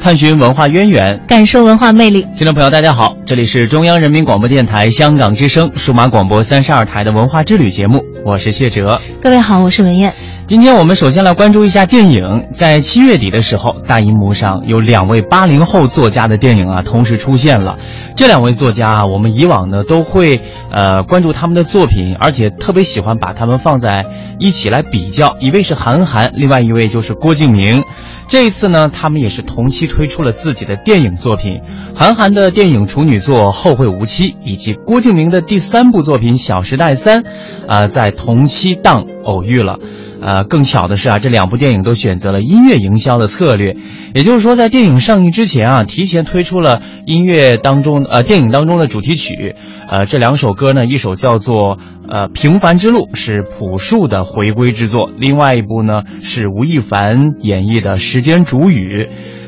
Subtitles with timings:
[0.00, 2.24] 探寻文化渊源，感受文化魅力。
[2.36, 9.00] 听众朋友，大家好，这里是中央人民广播电台香港之声数码广播三十二台的文化之旅节目，我是谢哲。
[9.20, 10.14] 各位好，我是文艳。
[10.46, 12.46] 今天我们首先来关注一下电影。
[12.52, 17.78] 在七月底的时候，大银幕上有两位八零后作家的电影啊，同时出现了。
[18.14, 24.06] 这两位作家啊，我们以往呢都会呃关注他们的作品，而且特别喜欢把他们放在
[24.38, 25.36] 一起来比较。
[25.40, 27.82] 一位是韩寒，另外一位就是郭敬明。
[28.28, 31.60] 这一次呢，他们也是同期推出了自己的电影作品。
[31.94, 37.22] 韩寒的电影处女作《后会无期》，以及郭敬明的第三部作品《小时代三》，
[37.68, 39.78] 啊，在同期档偶遇了。
[40.18, 43.76] 呃，更巧的是啊，这两部电影都选择了音乐营销的策略，
[44.14, 49.54] 也就是说，在电影上映之前啊，提前推出了音乐当中呃电影当中的主题曲。
[49.88, 59.04] 呃，这两首歌呢，一首叫做呃《平凡之路》，是朴树的回归之作；另外一部呢，是吴亦凡演绎的《时间煮雨》。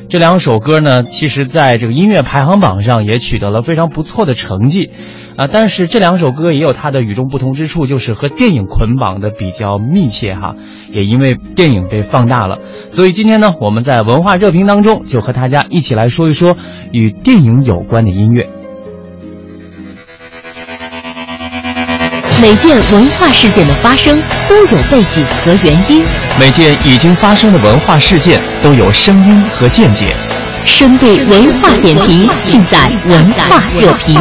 [0.08, 4.90] 这两首歌呢，其实在这个音乐排行榜上也取得了非常不错的成绩。
[5.36, 10.54] 啊，但是这两首歌也有它的与众不同之处，就是和电影捆绑的比较密切哈，
[10.92, 12.58] 也因为电影被放大了，
[12.90, 16.56] 所以今天呢，我们在文化热评当中就和大家一起来说一说
[16.90, 18.48] 与电影有关的音乐。
[22.40, 26.04] 每件文化事件的发生都有背景和原因，
[26.38, 30.14] 每件已经发生的文化事件都有声音和见解。
[30.64, 34.16] 深度文化点评尽在文化热评。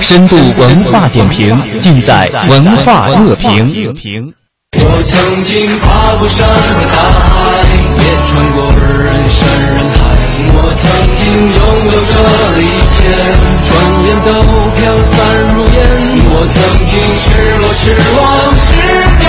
[0.00, 4.32] 深度文化点评尽在文化热评。
[4.74, 7.64] 我曾经跨过山和大海，
[7.96, 10.19] 也穿过人山人海。
[10.52, 10.82] 我曾
[11.16, 11.20] 经
[11.52, 12.14] 拥有着
[12.60, 12.62] 一
[12.94, 12.98] 切，
[13.66, 13.68] 转
[14.04, 14.28] 眼都
[14.76, 15.14] 飘散
[15.54, 15.78] 如烟。
[16.32, 16.56] 我曾
[16.86, 17.24] 经失
[17.58, 17.82] 落失
[18.16, 18.20] 望
[18.56, 18.68] 失
[19.20, 19.22] 掉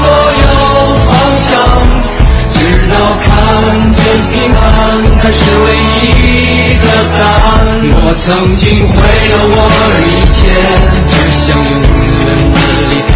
[0.00, 0.04] 所
[0.42, 0.44] 有
[1.06, 1.08] 方
[1.48, 1.50] 向。
[2.50, 2.58] 直
[2.90, 3.26] 到看
[3.94, 3.98] 见
[4.32, 4.60] 平凡
[5.20, 5.66] 才是唯
[6.02, 6.04] 一
[6.76, 6.84] 的
[7.16, 7.48] 答案。
[8.00, 8.26] 我曾
[8.56, 8.96] 经毁
[9.30, 9.56] 了我
[10.04, 10.38] 一切，
[11.08, 12.16] 只想永远
[12.52, 12.56] 的
[12.90, 13.10] 离开。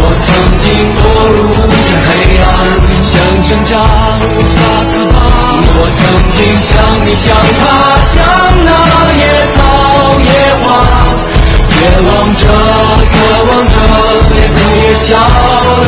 [0.00, 0.26] 我曾
[0.58, 0.64] 经
[0.96, 1.00] 堕
[1.34, 1.76] 入无边
[2.06, 2.08] 黑
[2.42, 2.46] 暗，
[3.04, 3.12] 想
[3.44, 3.70] 挣扎
[4.24, 4.56] 无法。
[5.60, 6.00] 我曾
[6.34, 6.70] 经像
[7.04, 7.26] 你像
[7.58, 7.62] 他
[8.06, 8.16] 像
[8.64, 8.70] 那
[9.18, 9.22] 野
[9.54, 9.56] 草
[10.22, 10.30] 野
[10.62, 10.66] 花，
[11.70, 11.74] 绝
[12.06, 12.42] 望着
[13.10, 13.14] 渴
[13.48, 13.74] 望着，
[14.34, 15.06] 也哭也笑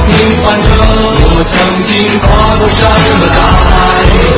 [0.06, 0.10] 平
[0.42, 0.69] 凡着。
[1.22, 1.54] 我曾
[1.84, 2.26] 经跨
[2.58, 2.78] 过山
[3.19, 3.38] 和大
[3.69, 3.70] 海，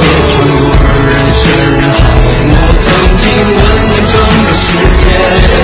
[0.00, 0.60] 也穿过
[1.06, 2.00] 人山人海。
[2.44, 2.86] 我曾
[3.18, 4.14] 经问遍整
[4.44, 4.64] 个世
[5.00, 5.04] 界，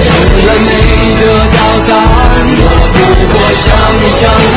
[0.08, 0.10] 从
[0.46, 0.68] 来没
[1.18, 1.58] 得到
[1.88, 2.18] 答案。
[2.60, 2.96] 我不
[3.32, 3.66] 过像
[3.98, 4.22] 你像
[4.54, 4.56] 他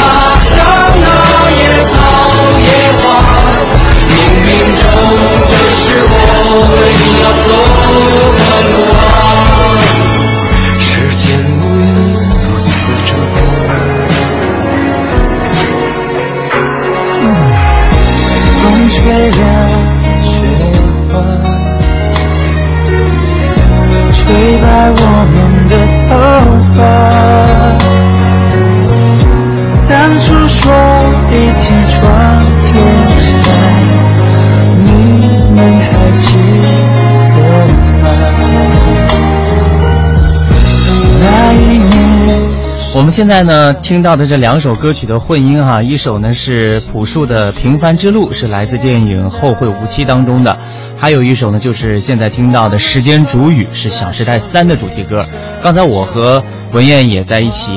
[43.21, 50.57] 现在呢听到的这两首歌曲的混音哈，一首呢是朴树的《平凡之路》，是来自电影《后会无期》当中的；
[50.97, 55.23] 还有一首呢就是现在听到的《时间煮雨》，是《小时代三》的主题歌。
[55.61, 56.43] 刚才我和
[56.73, 57.73] 文艳也在一起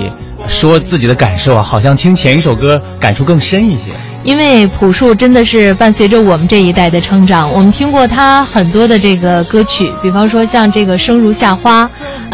[0.46, 3.90] 说自己的感受啊，好像听前一首歌感触更深一些。
[4.22, 11.84] 因为朴树真的是伴随着我们这一代的成长，我们听过他很多的这个歌曲，比方说像这个《生如夏花》，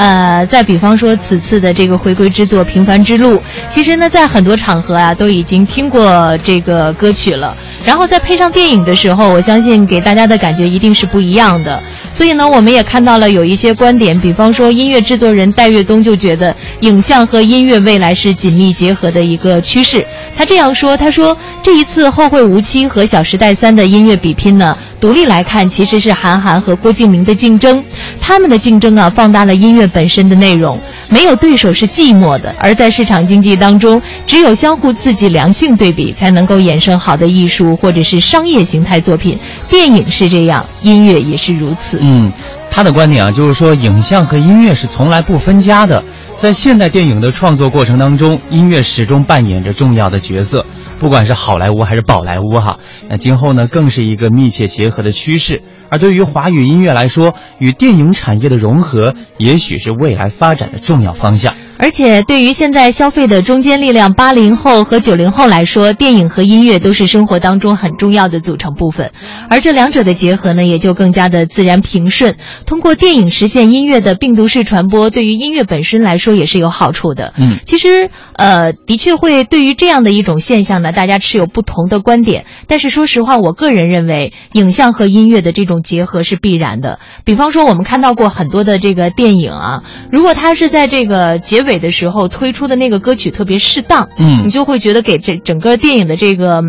[0.00, 3.36] 呃，再比方说此次的这个回归之作《平凡之路》，
[3.68, 7.54] 其实呢，在很多场合啊都已经听过这个歌曲了。
[7.84, 11.82] 然后再配上电影的时候，我相信给大家的感觉一定是不一样的。
[12.10, 20.06] 所以呢，我们也看到了有一些观点，比方说音乐制作人戴岳东就觉得影像和音乐未来是紧密结合的一个趋势。
[20.34, 27.82] 他这样说：“他说这一次《后会无期》和《小时代三》的音乐比拼呢，独立来看其实是韩寒和郭敬明的竞争。
[28.20, 30.78] 他们的竞争啊，放大了音乐本身的内容。
[31.08, 39.38] 没有对手是寂寞的，而在市场经济当中，只有相互刺激、良性对比，才能够衍生好的艺术或者是商业形态作品。
[39.68, 42.30] 电影是这样，音乐也是如此。”嗯，
[42.70, 46.04] 他的观点啊，就是说影像和音乐是从来不分家的。
[46.40, 50.64] 在现代电影的创作过程当中，音乐始终扮演着重要的角色，
[50.98, 52.78] 不管是好莱坞还是宝莱坞哈。
[53.10, 55.60] 那今后呢，更是一个密切结合的趋势。
[55.90, 61.52] 而对于华语音乐来说，与电影产业的融合，也许是未来发展的重要方向。
[61.82, 69.12] 而且，对于现在消费的中坚力量八零后和九零后来说，电影和音乐都是生活当中很重要的组成部分。
[69.48, 72.36] 而这两者的结合呢，也就更加的自然平顺。
[72.66, 77.32] 通过电影实现音乐的病毒式传播，对于音乐本身来说也是有好处的。
[77.38, 82.44] 嗯，其实，呃，的确会对于这样的一种现象呢，大家持有不同的观点。
[82.66, 86.98] 但是说实话，我个人认为，影像和音乐的这种结合是必然的。
[87.24, 91.69] 比方说，我们看到过很多的这个电影啊，如果它是在这个结尾。
[91.78, 96.62] 的时候推出的那个歌曲特别适当，嗯，你就会觉得给这整个电影的这个，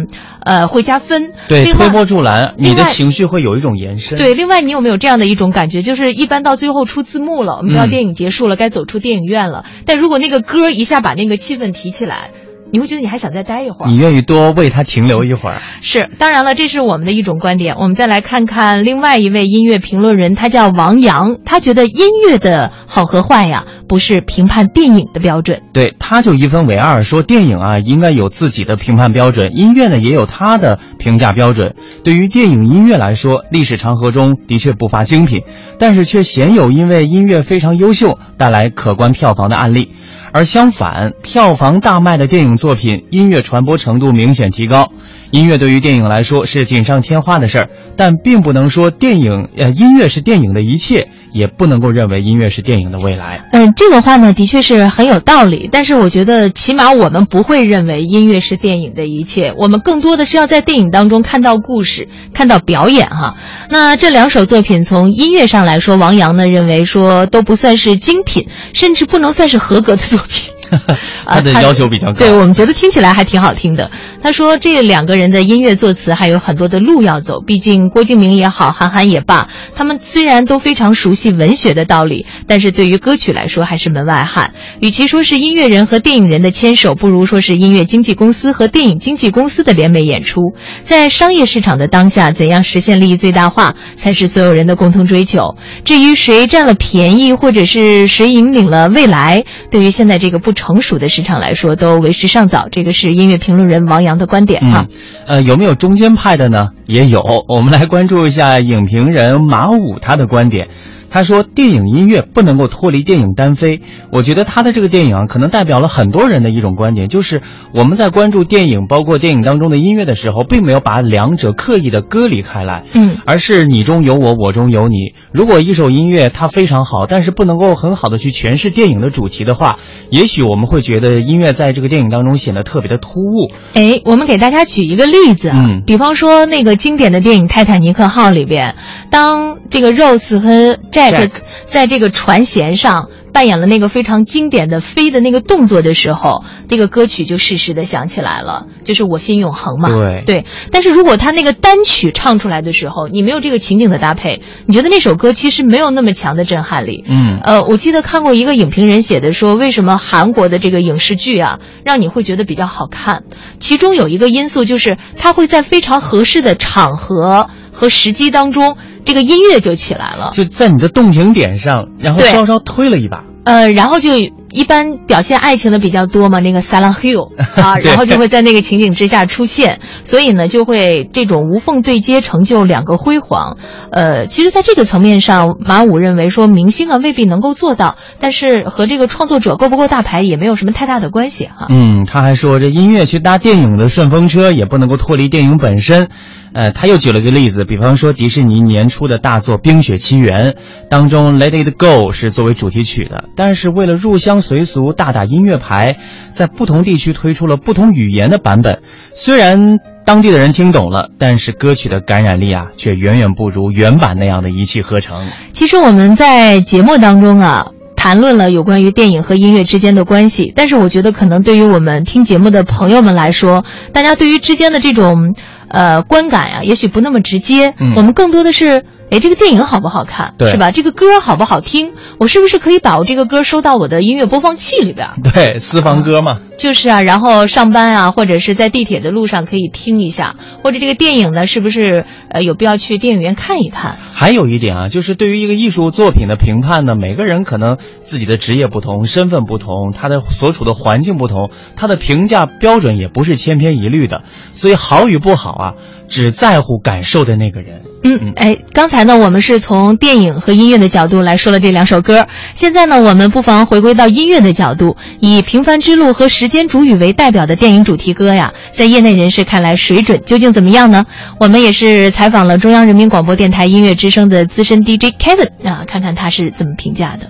[0.44, 1.32] 呃，会加分。
[1.48, 4.18] 对，推波助澜，你的情绪会有一种延伸。
[4.18, 5.82] 对，另外你有没有这样的一种感觉？
[5.82, 9.66] 就是一般到最后出字幕了，我们知道嗯电影结束了，该走出电影院了。
[9.86, 12.32] 但如果那个歌一下把那个气氛提起来，
[12.72, 13.90] 你会觉得你还想再待一会儿。
[13.90, 15.62] 你愿意多为他停留一会儿。
[15.82, 17.76] 是，当然了，这是我们的一种观点。
[17.78, 25.62] 我们再来看看另外一位音乐评论人，他叫王阳，他觉得音乐的好和坏呀，不是评判电影的标准。
[25.74, 31.76] 对，他就一分为二，说电影啊应该有自己的评判标准，音乐呢也有他的评价标准。
[32.04, 35.42] 对于电影音乐来说，历史长河中的确不乏精品，
[35.78, 39.92] 但是却鲜有因为音乐非常优秀带来可观票房的案例。
[40.34, 44.92] 而相反，票房大卖的电影作品，音乐传播程度明显提高。
[45.32, 53.48] 音乐对于电影来说是锦上添花的事儿，但并不能说电影呃音乐是电影的一切，也不能够认为音乐是电影的未来。
[53.52, 55.70] 嗯，这个话呢，的确是很有道理。
[55.72, 63.38] 但是我觉得，起码我们不会认为音乐是电影的一切，我们更多的是要在电影当中看到故事，看到表演哈。
[63.72, 70.54] 那这两首作品从音乐上来说，王阳呢认为说都不算是精品，甚至不能算是合格的作品。
[70.72, 70.98] 啊
[71.36, 72.14] 他的要求比较高。
[72.14, 73.90] 对我们觉得听起来还挺好听的。
[74.24, 84.54] 他说这两个人的音乐作词还有很多的路要走，毕竟郭敬明也好，韩寒也罢，他们虽然都非常熟悉文学的道理，但是对于歌曲来说还是门外汉。
[84.80, 90.54] 与其说是音乐人和电影人的牵手，不如说是音乐经纪公司和电影经纪公司的联袂演出。
[90.84, 95.56] 在商业市场的当下，怎样实现利益最大化，才是所有人的共同追求。
[95.84, 102.68] 至于谁占了便宜，或者是谁引领了未来，对于现在这个不成熟的市场来说，都为时尚早。
[102.72, 104.86] 这个是音乐评论人王阳的观点哈。
[104.90, 104.98] 嗯，
[105.28, 106.70] 呃，有没有中间派的呢？
[106.88, 107.46] 也有。
[107.48, 110.68] 我们来关注一下影评人马武他的观点。
[111.12, 113.82] 他说，电影音乐不能够脱离电影单飞。
[114.12, 117.42] 我觉得他的这个电影啊，可能代表了很多人的一种观点，就是
[117.74, 125.14] 我们在关注电影，包括电影当中的音乐的时候，并没有把两者刻意的割离开来，嗯，而是你中有我，我中有你。
[125.34, 129.80] 如果一首音乐它非常好，但是不能够很好的去诠释电影的主题的话，
[130.10, 133.52] 也许我们会觉得音乐在这个电影当中显得特别的突兀。
[133.74, 138.76] 哎，我们给大家举一个例子啊，嗯比方说那个经典的电影《泰坦尼克号》里边，
[139.10, 141.32] 当这个 Rose 和 Jack, Jack
[141.66, 149.90] 在这个船舷上扮演了那个非常经典的飞的那个动作的时候，这个歌曲就适时的响起来了，就是我心永恒嘛。
[149.90, 157.06] 对对，但是如果他那个单曲唱出来的时候，你没有这个情景的搭配，你觉得那首歌其实没有那么强的震撼力。
[157.08, 163.24] 嗯呃，我记得看过一个影评人写的说，为什么韩国的这个影视剧啊，让你会觉得比较好看？
[163.60, 168.76] 其中有一个因素就是他会在非常合适的场合和时机当中，
[169.12, 170.32] 这个音乐就起来了。
[170.34, 173.26] 就在你的动情点上，然后稍稍推了一把。
[173.44, 183.58] 呃，然后就一般表现爱情的比较多嘛，那个 Silent Hill 啊，然后就会在那个情景之下出现，所以呢，就会这种无缝对接，成就两个辉煌。
[183.92, 191.66] 呃，其实，在这个层面上，马武认为说，明星啊未必能够做到，但是和这个创作者够不够大牌也没有什么太大的关系哈。
[191.70, 196.10] 嗯，他还说这音乐去搭电影的顺风车，也不能够脱离电影本身。
[196.54, 200.52] 呃，他又举了个例子，比方说迪士尼年初的大作《冰雪奇缘》
[200.90, 205.98] 当中，《Let It Go》是作为主题曲的，但是为了入乡随俗，大打音乐牌，
[206.30, 208.82] 在不同地区推出了不同语言的版本。
[209.14, 215.28] 虽然当地的人听懂了，但是歌曲的感染力啊，却远远不如原版那样的一气呵成。
[215.54, 217.68] 其实我们在节目当中啊。
[217.94, 225.36] 谈论了有关于电影和音乐之间的关系，但是我觉得可能对于我们听节目的朋友们来说，大家对于之间的这种
[225.72, 227.74] 呃观感呀，也许不那么直接。
[227.80, 230.72] 嗯我们更多的是，哎，这个电影好不好看，对是吧？
[230.72, 231.92] 这个歌好不好听？
[232.18, 235.10] 我是不是可以把我这个歌收到我的音乐播放器里边？
[235.34, 236.40] 对，私房歌嘛。
[236.58, 243.98] 就是啊，然后上班啊，或者是在地铁的路上可以听一下，或者这个电影呢，是不是呃有必要去电影院看一看？
[244.14, 254.22] 还有一点啊，就是对于一个艺术作品的评判呢，每个人可能自己的职业不同，身份不同，他的所处的环境不同，他的评价标准也不是千篇一律的。
[254.54, 255.74] 所以好与不好啊，
[256.12, 257.82] 只在乎感受的那个人。
[258.04, 262.28] 嗯，哎，刚才呢，我们是从电影和音乐的角度来说了这两首歌。
[262.54, 271.06] 现在呢，我们不妨回归到音乐的角度，以《平凡之路》和《时间煮雨》为代表的电影主题歌呀，在业内人士看来水准究竟怎么样呢？
[271.40, 277.28] 我们也是采访了中央人民广播电台音乐之声的资深 DJ Kevin 啊，看看他是怎么评价的。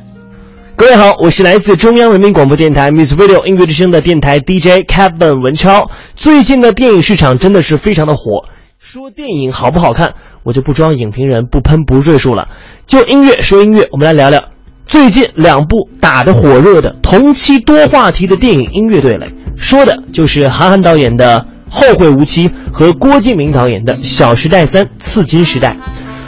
[0.77, 5.91] 各位好，我是来自中央人民广播电台 Music Radio 音乐之声的电台 DJ Kevin 文超。
[6.15, 8.45] 最近的电影市场真的是非常的火，
[8.93, 12.49] 说电影好不好看，我就不装影评人，不喷不赘述了。
[12.85, 14.43] 就音乐说音乐，我们来聊聊
[14.85, 25.77] 最近两部打得火热的同期多话题的电影音乐对垒，说的就是韩寒导演的《后会无期》和郭敬明导演的《小时代三：刺金时代》。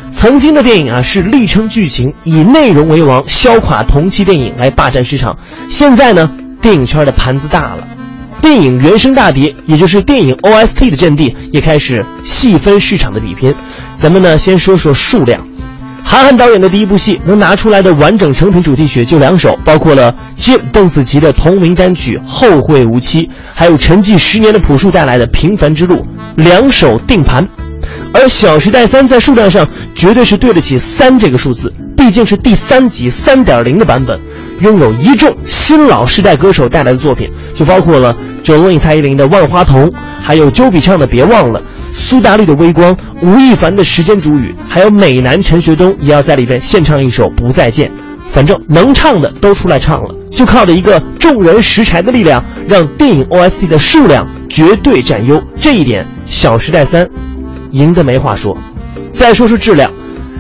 [0.10, 5.38] 曾经的电影啊是力撑剧情，以内容为王，削垮同期电影来霸占市场。
[5.68, 7.86] 现在呢，电影圈的盘子大了，
[8.44, 13.56] 电影原声大碟，也就是电影 OST 的阵地，也开始细分市场的比拼。
[13.96, 15.48] 咱们呢先说说数量。
[16.04, 23.24] 韩寒导演的第一部戏能拿出来的完整成品主题曲就两首，包括了 Jim 邓紫棋的同名单曲《后会无期》，
[23.54, 25.96] 还有沉寂十年的朴树带来的《平凡之路》，
[26.36, 27.48] 两首定盘。
[28.14, 34.20] 而《小时代三》在数量上绝对是对得起三这个数字，毕竟是第三集三点零的版本，
[34.60, 39.90] 拥有一众新老世代歌手带来的作品，就包括了 Jolin 蔡依林的《万花筒》，
[40.22, 41.60] 还有周笔畅的《别忘了》，
[41.94, 47.90] 苏打绿的《微光》，吴亦凡的《时间煮雨》，还有美男陈学冬也要在里边献唱一首《不再见》。
[48.32, 55.40] 反正能唱的都出来唱了，就靠着一个众人拾柴的力量，让电影 OST 的数量绝对占优。
[55.56, 57.06] 这一点，《小时代三》
[57.70, 58.58] 赢得没话说。
[59.10, 59.92] 再说说质量，《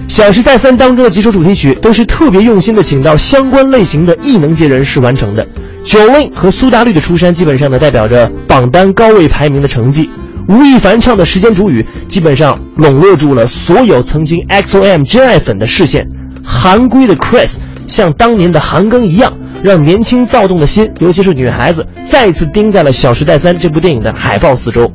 [0.07, 5.47] 小时代三》当中的几首主题曲都是特别用心的，请到相关类型的艺能界人士完成的。
[5.83, 10.09] Jolin 和苏打绿的出山，基本上呢代表着榜单高位排名的成绩。
[10.47, 16.05] 吴亦凡唱的《时间煮雨》，基本上笼络住了所有曾经 XOM 真爱粉的视线。
[16.43, 17.53] 韩归的 Chris
[17.87, 19.31] 像当年的韩庚一样，
[19.63, 24.91] 让年轻躁动的心，尤其是女孩子，再次盯在了《小时代三》这部电影的海报四周。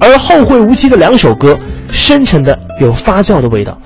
[0.00, 1.58] 而《后会无期》的两首歌，
[1.90, 3.78] 深沉的有发酵的味道，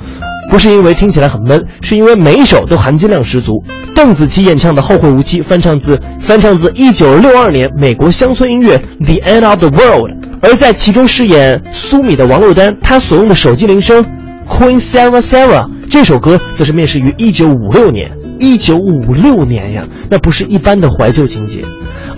[0.50, 3.62] 不是因为听起来很闷，是因为每一首都含金量十足。
[3.94, 14.04] 邓紫棋演唱的《后会无期》，翻唱自翻唱自一九六二年美国乡村音乐《The End of the World》，而在其中饰演苏米的王珞丹，她所用的手机铃声
[14.48, 18.10] Queen Sarah Sarah 这首歌，则是面世于一九五六年。
[18.38, 21.62] 一九五六年呀，那不是一般的怀旧情节。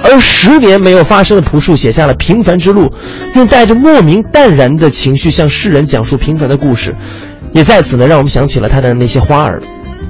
[0.05, 2.87] 而十年没有发生的朴树写下了《平凡之路》，
[3.35, 6.95] 用带着莫名淡然的情绪向世人讲述平凡的故事，
[7.53, 9.63] 也在此呢让我们想起了他的那些花儿。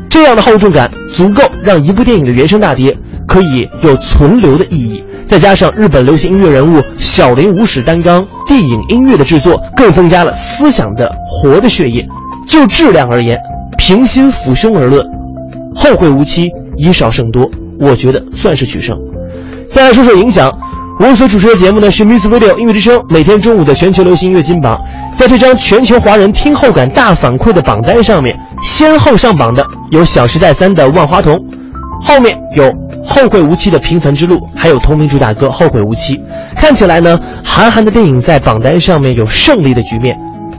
[0.09, 2.95] 这样的厚重感足够让一部电影的原声大碟
[3.27, 12.07] 可以有存留的意义，再加上日本流行音乐人物小林武史担纲电影音乐的制作，更增加了思想的活的血液。
[12.47, 13.39] 就质量而言，
[13.79, 15.03] 平心抚胸而论，
[15.75, 17.49] 后会无期以少胜多，
[17.81, 18.95] 我觉得算是取胜。
[19.71, 20.53] 再来说说影响，
[20.99, 24.79] 我所主持的节目呢是 Music Radio 音乐之声，每天中午的全球流行音乐金榜。
[25.23, 31.37] 在这张全球华人听后感大反馈的榜单上面，先后上榜的有《小时代三》的《万花筒》，
[32.05, 32.65] 后面有
[33.07, 36.17] 《后会无期》的《平凡之路》，还有同名主打歌《后会无期》。
[36.57, 40.13] 看起来呢，韩寒的电影在榜单上面有胜利的局面。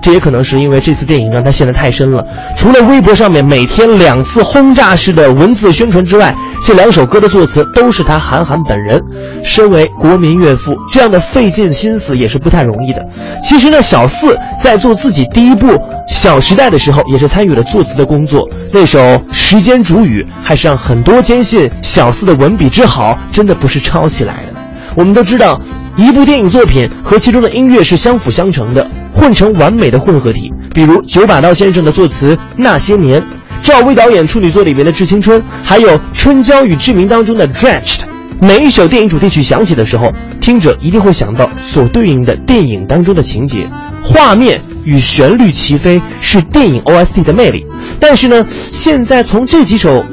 [0.04, 2.22] 这也可能是因为这次电影让他陷得太深了。
[2.58, 9.02] 除了微博上面每天两次轰炸式的文字宣传之外，这两首歌的作词都是他韩寒本人。
[9.44, 13.02] 身为国民岳父，这样的费尽心思也是不太容易的。
[13.42, 15.68] 其实呢，小四在做自己第一部
[16.10, 18.46] 《小时代》的时候，也是参与了作词的工作。
[18.74, 19.00] 那首
[19.32, 24.54] 《时间煮雨》还是让很多坚信小四的文笔之好，真的不是抄起来的。
[24.96, 25.60] 我们都知道，
[25.96, 28.90] 一部电影作品和其中的音乐是相辅相成的。
[29.14, 33.22] 混成完美的混合体，比如九把刀先生的作词《那些年》，
[33.62, 38.00] 赵薇导演处女作里面的《致青春》，还有《春娇与志明》当中的《Drenched》。
[38.42, 43.70] 每一首电影主题曲响起的时候，听者一定会想到所对应的电影当中的情节，
[44.02, 47.64] 画面与旋律齐飞，是电影 OST 的魅力。
[48.00, 50.04] 但是呢，现在从这几首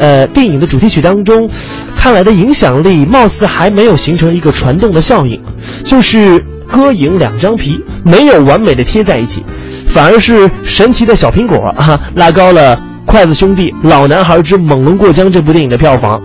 [0.00, 1.46] 呃，电影的主题曲当中，
[1.94, 5.38] 看来的影响力貌似还没有形成一个传动的效应，
[5.84, 9.44] 就是歌影两张皮没有完美的贴在一起，
[9.86, 16.18] 反而是神奇的小苹果啊拉高了筷子兄弟《老男孩之猛龙过江》这部电影的票房。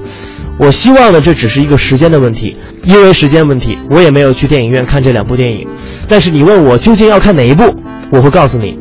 [0.57, 2.55] 我希望呢，这只是一个时间的问题，
[2.85, 5.67] 因为时间问题，我也没有去电影院看这两部电影。
[6.07, 7.63] 但是你问我究竟要看哪一部，
[8.09, 8.79] 我会告诉你，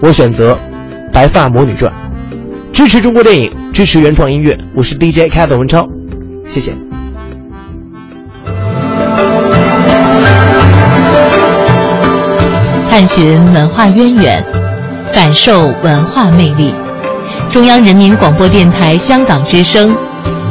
[0.00, 0.54] 我选择
[1.12, 1.88] 《白发魔女传》。
[2.76, 5.88] 支持中国电影，支持原创音乐，我是 DJ 开的文超，
[6.44, 6.74] 谢谢。
[12.90, 14.44] 探寻文化渊源，
[15.14, 16.74] 感受文化魅力。
[17.50, 19.96] 中央人民广播电台香港之声。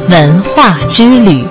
[0.09, 1.45] 文化之旅。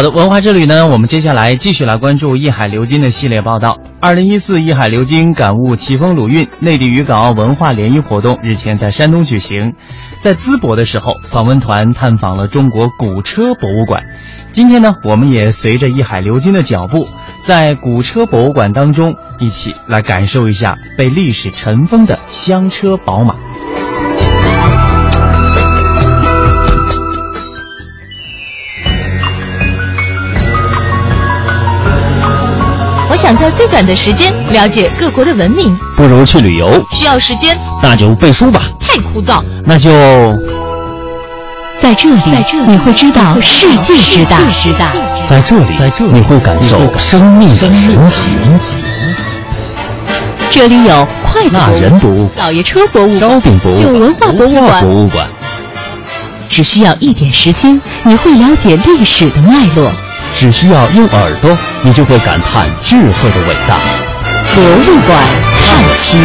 [0.00, 3.78] 好的，文化之旅呢，我们接下来继续来关注一海流金的系列报道。
[4.00, 9.74] 二零一四一海流金感悟奇峰鲁韵内地与港澳文化联谊活动日前在山东举行，
[10.22, 14.04] 在淄博的时候，访问团探访了中国古车博物馆。
[14.52, 17.06] 今天呢，我们也随着一海流金的脚步。
[17.42, 23.34] 在古车博物馆当中，一起来感受一下被历史尘封的香车宝马。
[33.20, 36.82] 想在最短的时间了解各国的文明，不如去旅游。
[36.90, 38.62] 需要时间，那就背书吧。
[38.80, 39.90] 太枯燥，那就
[41.78, 42.20] 在这里，
[42.66, 44.38] 你会知道世界之大。
[45.28, 45.76] 在这里，
[46.10, 48.38] 你会感受生命的神奇。
[50.50, 54.82] 这里有筷子人博物馆、老爷车博物馆、烧饼博物馆、旧文化博物馆。
[54.82, 55.26] 博物馆。
[56.48, 59.90] 只需要一点时间，你会了解历史的脉络；
[60.34, 63.78] 只需要用耳朵，你就会感叹智慧的伟大。
[64.54, 65.18] 博物馆
[65.66, 66.18] 看齐。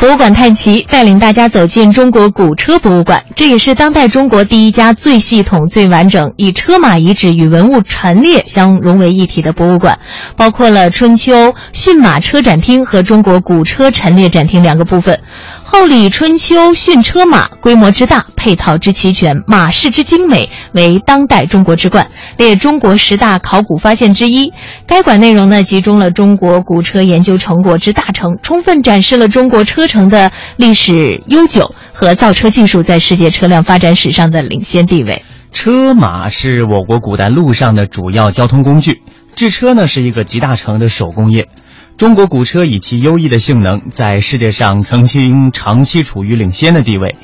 [0.00, 9.98] 博物馆探奇带领大家走进中国古车博物馆，这也是当代中国第一家最系统、最完整以车马遗址与文物陈列相融为一体的博物馆，
[10.36, 15.18] 包括了春秋驯马车展厅和中国古车陈列展厅两个部分。
[15.66, 24.52] 后李春秋训车马规模之大，配套之齐全，马式之精美，为当代中国之冠，列中国十大考古发现之一。
[24.86, 35.24] 该馆内容呢，集中了中国古车研究成果之大成，充分展示了中国车城的历史悠久和造车技术在世界车辆发展史上的领先地位。
[35.50, 39.02] 车马是我国古代路上的主要交通工具，
[39.34, 41.48] 制车呢是一个集大成的手工业。
[41.96, 47.14] 中国古车以其优异的性能，在世界上曾经长期处于领先的地位。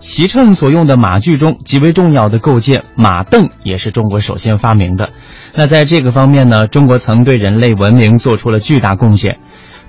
[0.00, 5.10] 骑乘所用的马具中极为重要的构件马镫，也是中国首先发明的。
[5.54, 9.38] 那在这个方面呢，中国曾对人类文明做出了巨大贡献。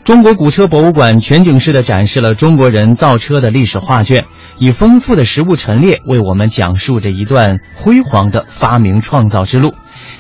[0.04, 4.24] 中国古车博物馆全景式的展示了中国人造车的历史画卷，
[4.60, 9.74] 以丰富的实物陈列为我们讲述着一段辉煌的发明创造之路。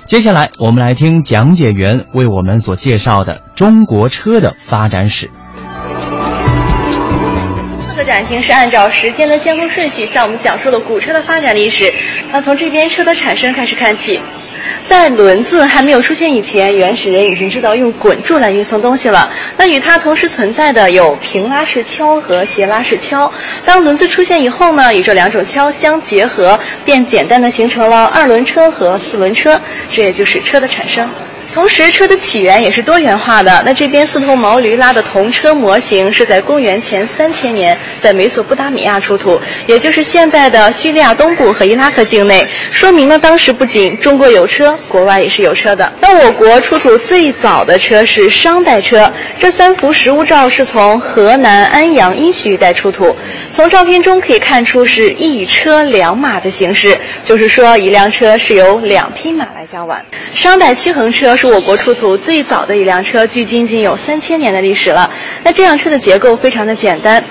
[0.08, 5.30] 接下来，我们来听讲解员为我们所介绍的中国车的发展史。
[7.78, 11.93] 四个展厅是按照时间的先后顺序向我们讲述了古车的发展历史。
[12.32, 14.17] 那从这边车的产生开始看起。
[14.84, 19.30] 在轮子还没有出现以前，原始人已经知道用滚柱来运送东西了。
[19.58, 23.30] 那与它同时存在的有平拉式锹和斜拉式锹。
[23.65, 31.10] 当轮子出现以后呢，与这两种锹相结合，便简单的形成了二轮车和四轮车，这也就是车的产生。
[31.58, 33.63] 同时，车的起源也是多元化的。
[33.65, 45.91] 那这边四头毛驴拉的铜车模型是在公元前三千年在美索不达米亚出土，也就是现在的叙利亚东部和伊拉克境内，说明了当时不仅中国有车，国外也是有车的。
[46.00, 53.15] 那我国出土最早的车是商代车，这三幅实物照是从河南安阳殷墟一带出土，
[53.52, 60.00] 从照片中可以看出是一车两马的形式，就是说一辆车是由两匹马来交完。
[60.32, 61.47] 商代驱衡车是。
[61.48, 65.10] 我国出土最早的一辆车，距今已经有三千年的历史了。
[65.44, 67.24] 那这辆车的结构非常的简单，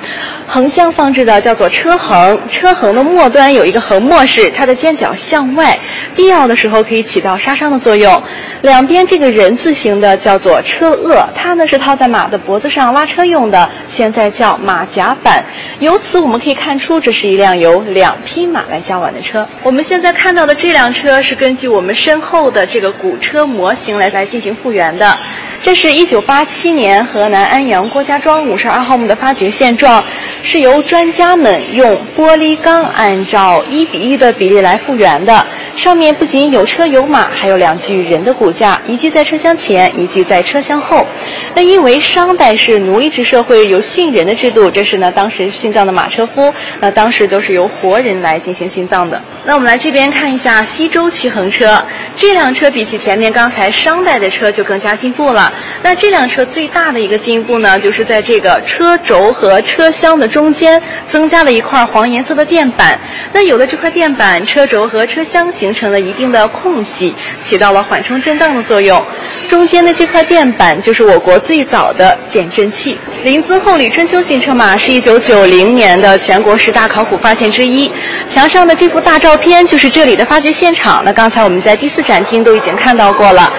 [0.48, 5.78] 横向放置的叫做车横，车横的末端有一个横末式，它的尖角向外，
[6.14, 8.22] 必要的时候可以起到杀伤的作用。
[8.62, 15.44] 两边这个人字形的叫做车轭，它呢是套在马的脖子上拉车用的，现在叫马甲板。
[15.80, 19.46] 由此我们可以看出，这是一辆由两匹马来交往的车。
[19.62, 25.18] 我们现在看到的这辆车是根据我们身后的这个古车模型来来进行复原的。
[25.62, 30.04] 这是一九八七年河南安阳郭家庄五十二号墓的发掘现状，
[30.42, 35.46] 是由专家们用玻璃钢按照一比一的比例来复原的。
[35.76, 41.06] 上面不仅有车有马，还有两具人的骨架，一具在车厢前，一具在车厢后。
[41.54, 49.20] 那因为商代是奴隶制社会，有殉人的制度，这是呢当时殉葬的马车夫，那当时都是由活人来进行殉葬的。
[49.44, 51.84] 那我们来这边看一下西周驱衡车，
[52.16, 55.52] 这辆车比起前面刚才商代的车就更加进步了。
[55.82, 62.98] 那这辆车最大的一个进步呢，就是在这个车轴和车厢的中间增加了一块黄颜色的垫板。
[63.32, 69.02] 那有了这块垫板，车轴和车厢形形成了一定的空隙，起到了缓冲震荡的作用。
[69.48, 72.96] 中间的这块垫板就是我国最早的减震器。
[73.24, 77.90] 临淄厚里春秋行车马是一九九零年的全国十大考古发现之一。
[78.32, 81.02] 墙上的这幅大照片就是这里的发掘现场。
[81.04, 83.52] 那刚才我们在第四展厅都已经看到过了。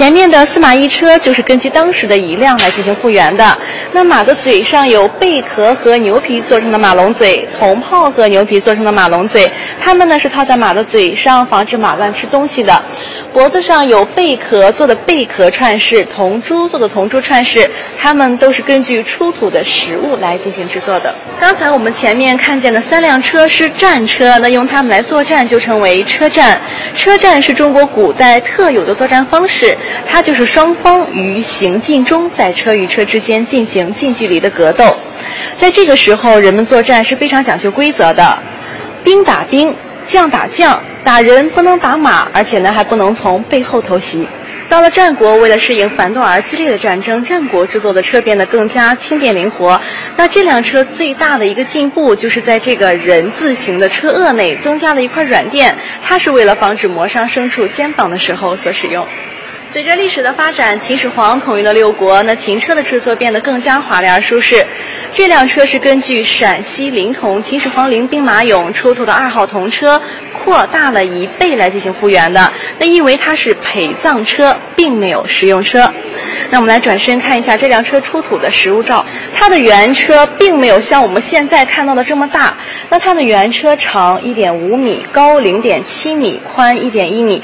[0.00, 3.58] 前面的司马懿车就是根据当时的一辆来进行复原的。
[3.92, 9.46] 那马的嘴上有贝壳和牛皮做成的马龙嘴，铜泡和牛皮做成的马龙嘴，
[9.78, 12.82] 它们呢是套在马的嘴上，防止马乱吃东西的。
[13.30, 21.14] 脖子上有贝壳做的贝壳串饰，铜珠做的铜珠串饰，它们都是根据出土的实物来进行制作的。
[21.38, 26.58] 刚才我们前面看见的三辆车是战车，那用它们来作战就称为车战。
[26.94, 29.76] 车战是中国古代特有的作战方式，
[30.06, 34.96] 它就是双方于行进中在车与车之间进行近距离的格斗。
[35.56, 38.38] 在这个时候，人们作战是非常讲究规则的，
[39.04, 39.74] 兵打兵。
[40.08, 44.26] 将打将，打人不能打马，而且呢还不能从背后偷袭。
[44.68, 49.80] 到了战国，为了适应繁多而激烈的战争，战国制作的车变得更加轻便灵活。
[50.16, 59.06] 那这辆车最大的一个进步，就是在这个人字形的车萼内增加了一块软垫，它是为了防止磨伤牲畜肩膀的时候所使用。
[59.72, 64.66] 随着历史的发展，秦始皇统一了六国，那秦车的制作变得更加华丽而舒适。
[65.12, 70.02] 这辆车是根据陕西临潼秦始皇陵兵马俑出土的二号铜车
[70.36, 72.52] 扩大了一倍来进行复原的。
[72.80, 75.88] 那因为它是陪葬车，并没有实用车。
[76.50, 82.56] 那我们来转身看一下这辆车出土的实物照，它的原车并没有像我们现在看到的这么大。
[82.88, 87.40] 那它的原车长一点五米，高零点七米，宽一点一米。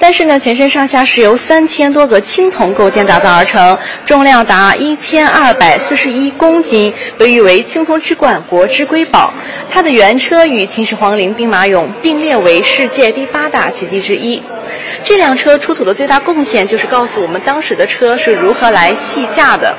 [0.00, 9.32] 但是呢，全身上下是由三千多个青铜构件打造而成，重量达一千二百四十一公斤，被誉为青铜之冠、国之瑰宝。
[9.70, 14.42] 它的原车与秦始皇陵兵马俑并列为世界第八大奇迹之一。
[15.04, 19.76] 这辆车出土的最大贡献就是告诉我们当时的车是如何来系架的。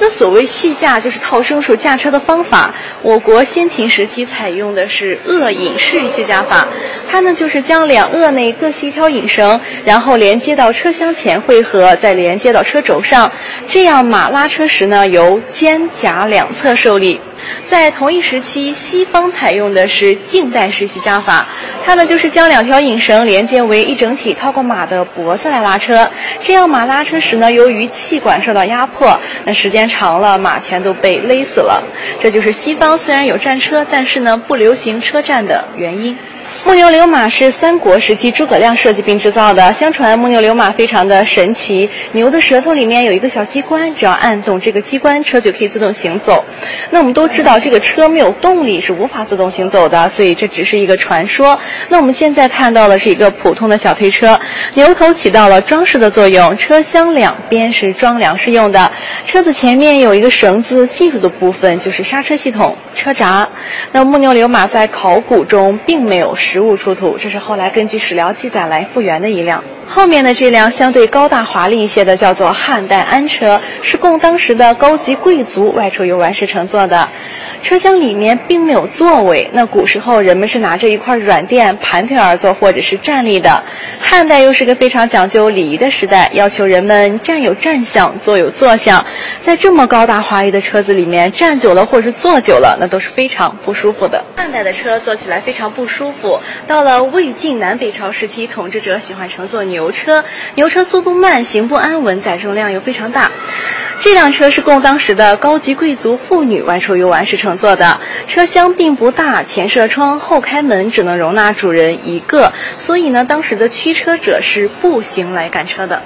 [0.00, 2.74] 那所谓系架，就是套牲畜驾车的方法。
[3.02, 6.68] 我国先秦时期采用的是扼引式卸架法，
[7.10, 13.30] 它呢就是将两轭内各系一条引绳，然后连接到车厢前汇合，再连接到车轴上，
[13.66, 17.20] 这样马拉车时呢由肩胛两侧受力。
[17.66, 21.46] 在同一时期，西方采用的是近代式系架法，
[21.84, 26.10] 它呢就是将两条引绳连接为一整体，套过马的脖子来拉车。
[26.40, 31.82] 这样马拉车时呢，由于气管受到压迫，那时间长了，马全都被勒死了。
[32.20, 36.16] 这就是西方虽然有战车，但是呢不流行车战的原因。
[36.68, 39.72] 木牛流马是三国时期诸葛亮设计并制造的。
[39.72, 46.44] 相传木牛流马非常的神奇，牛的舌头里面有一个小机关，只要按动这个机关，车就可以自动行走。
[46.90, 51.58] 那我们都知道，这个车没有动力是无法自动行走的，所以这只是一个传说。
[51.88, 54.38] 那我们现在看到的是一个普通的小推车，
[54.74, 58.92] 牛头起到了装饰的作用，车厢两边是装粮食用的，
[59.24, 63.48] 车子前面有一个绳子，记住的部分就是刹车系统、车闸。
[63.92, 66.34] 那木牛流马在考古中并没有。
[66.34, 69.62] 实实物出土，这是后来根据史料记载来复原的一辆。
[69.88, 77.08] 后面的这辆相对高大华丽一些的，叫做汉代安车，是供当时的高级贵族外出游玩时乘坐的。
[77.60, 83.64] 车厢里面并没有座位，那古时候人们是拿着一块软垫盘腿而坐，或者是站立的。
[84.00, 89.04] 汉代又是个非常讲究礼仪的时代，要求人们站有站相，坐有坐相。
[89.40, 94.22] 在这么高大华丽的车子里面，站久了或者是坐久了，那都是非常不舒服的。
[94.36, 96.38] 汉代的车坐起来非常不舒服。
[96.68, 100.24] 到了魏晋南北朝时期，统治者喜欢乘坐牛牛车，
[100.56, 103.30] 牛车速度慢，行不安稳，载重量又非常大。
[104.00, 116.02] 这辆车是供当时的高级贵族妇女外出游玩时乘坐的，车厢并不大，前射窗，后开门，只能容纳主人一个，所以呢，当时的驱车者是步行来赶车的。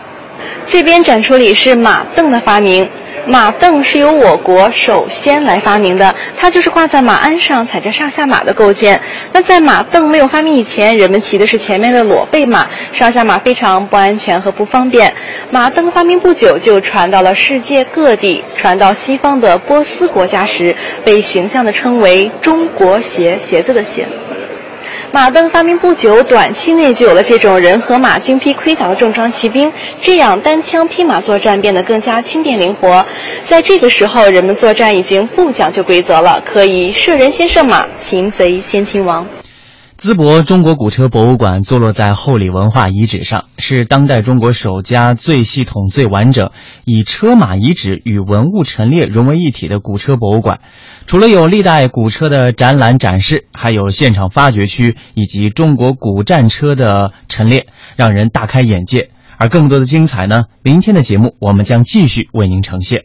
[0.66, 2.88] 这边展出里是马镫的发明。
[3.24, 9.00] 马镫是由我国首先来发明的，它就是挂在马鞍上踩着上下马的构件。
[9.32, 15.14] 那在马镫没有发明以前，人们骑的是前面的裸背马，上下马非常不安全和不方便。
[15.52, 20.74] 马镫发明不久就传到了世界各地，传到西方的波斯国家时，
[21.04, 24.08] 被形象地称为“中国鞋”，鞋子的鞋。
[25.14, 29.70] 马镫发明不久，短期内就有了这种人和马均披盔甲的重装骑兵，
[30.00, 33.04] 这样单枪匹马作战变得更加轻便灵活。
[33.44, 39.26] 在这个时候，人们作战已经不讲究规则了，可以射人先射马，擒贼先擒王。
[40.02, 46.50] 淄博中国古车博物馆坐落在后里文化遗址上，是当代中国首家最系统、最完整
[46.84, 50.58] 以车马遗址与文物陈列融为一体的古车博物馆。
[51.06, 59.10] 除了有历代古车的展览展示，还有现场发掘区以及中国古战车的陈列，让人大开眼界。
[59.36, 60.46] 而更多的精彩呢？
[60.64, 63.04] 明天的节目我们将继续为您呈现。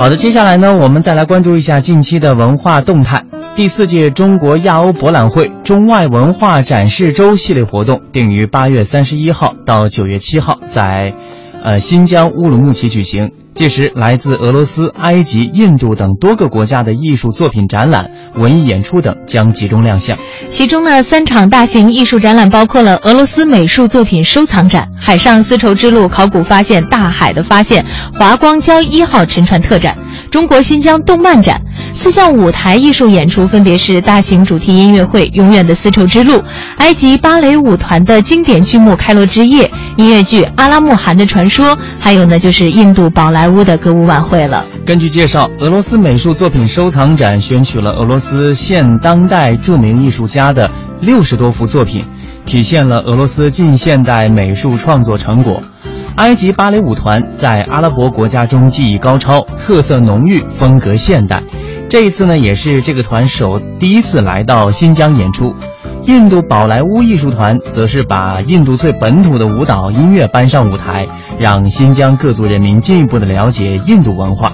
[0.00, 3.22] 好的，接下来呢，我们再来关注一下近期的文化动态。
[3.54, 11.12] 第四届中国亚欧博览会中外文化展示周系列活动定于八月三十一号到九月七号在，
[11.62, 13.30] 呃新疆乌鲁木齐举行。
[13.54, 20.16] 届时，来自俄罗斯、埃及、印度等多个国家的艺术作品展览、文艺演出等将集中亮相。
[20.48, 27.84] 其中呢，三场大型艺术展览包括了俄罗斯美术作品收藏展、海上丝绸之路考古发现、大海的发现、
[28.18, 29.98] 华光礁一号沉船特展、
[30.30, 31.60] 中国新疆动漫展。
[32.02, 36.32] 四项舞台艺术演出分别是大型主题音乐会《永远的丝绸之路》、
[36.78, 44.64] 埃及芭蕾舞团的经典剧目《开罗之夜》、音乐剧《阿拉木汗的传说》，还有呢就是印度宝莱坞的歌舞晚会了。
[44.86, 50.70] 根据介绍，俄罗斯美术作品收藏展选取了俄罗斯现当代著名艺术家的
[51.02, 52.02] 六十多幅作品，
[52.46, 55.62] 体现了俄罗斯近现代美术创作成果。
[56.16, 61.42] 埃及芭蕾舞团在阿拉伯国家中技艺高超，特色浓郁，风格现代。
[61.90, 65.52] 这一次呢，也是这个团首第一次来到新疆演出。
[66.04, 71.04] 印度宝莱坞艺术团则是把印度最本土的舞蹈音乐搬上舞台，
[71.36, 74.52] 让新疆各族人民进一步的了解印度文化。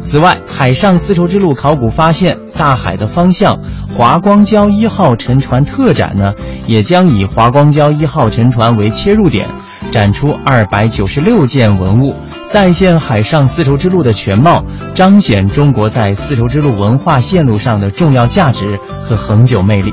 [0.00, 3.58] 此外，海上丝绸之路考古发现、大海的方向、
[3.90, 6.30] 华光礁一号沉船特展呢，
[6.68, 9.48] 也将以华光礁一号沉船为切入点，
[9.90, 12.14] 展出二百九十六件文物。
[12.50, 19.92] 再现海上丝绸之路的全貌，彰显中国在丝绸之路文化线路上的重要价值和恒久魅力。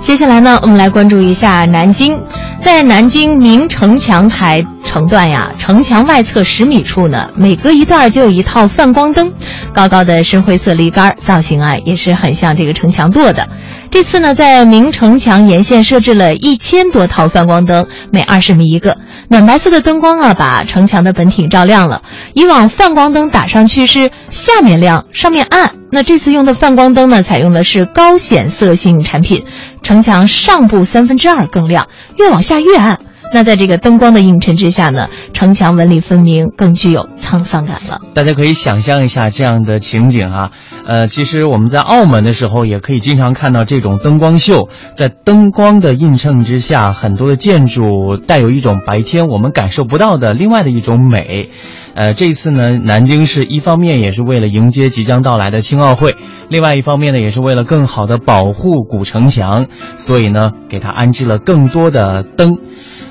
[0.00, 2.20] 接下来呢，我们来关注一下南京，
[2.62, 9.32] 在南京明城墙台城段呀，城墙外侧十米处呢，每隔一段就有一套泛光灯，
[9.74, 13.48] 高高的深灰色立杆，造型啊也是很像这个城墙垛的。
[13.90, 18.96] 这次呢，在明城墙沿线设置了一千多套泛光灯，每二十米一个。
[19.28, 21.95] 暖白色的灯光啊，把城墙的本体照亮了。
[22.34, 29.44] 以往泛光灯打上去是下面亮，上面暗，那这次用的泛光灯呢，采用的是高显色性产品，
[29.82, 32.98] 城墙上部三分之二更亮，越往下越暗。
[33.32, 38.00] 那在这个灯光的映衬之下呢，城墙纹理分明，更具有沧桑感了。
[38.14, 40.50] 大家可以想象一下这样的情景哈。
[40.86, 47.82] 呃，其实我们在澳门的时候，也可以经常看到这种灯光秀，在灯光的映衬之下，很多的建筑
[48.26, 51.50] 带有一种白天我们感受不到的另外的一种美。
[51.94, 56.14] 呃，这一次呢，南京市一方面也是为了迎接即将到来的青奥会，
[56.48, 62.58] 另外一方面呢，也是为了更好的保护古城墙，所以呢，给它安置了更多的灯。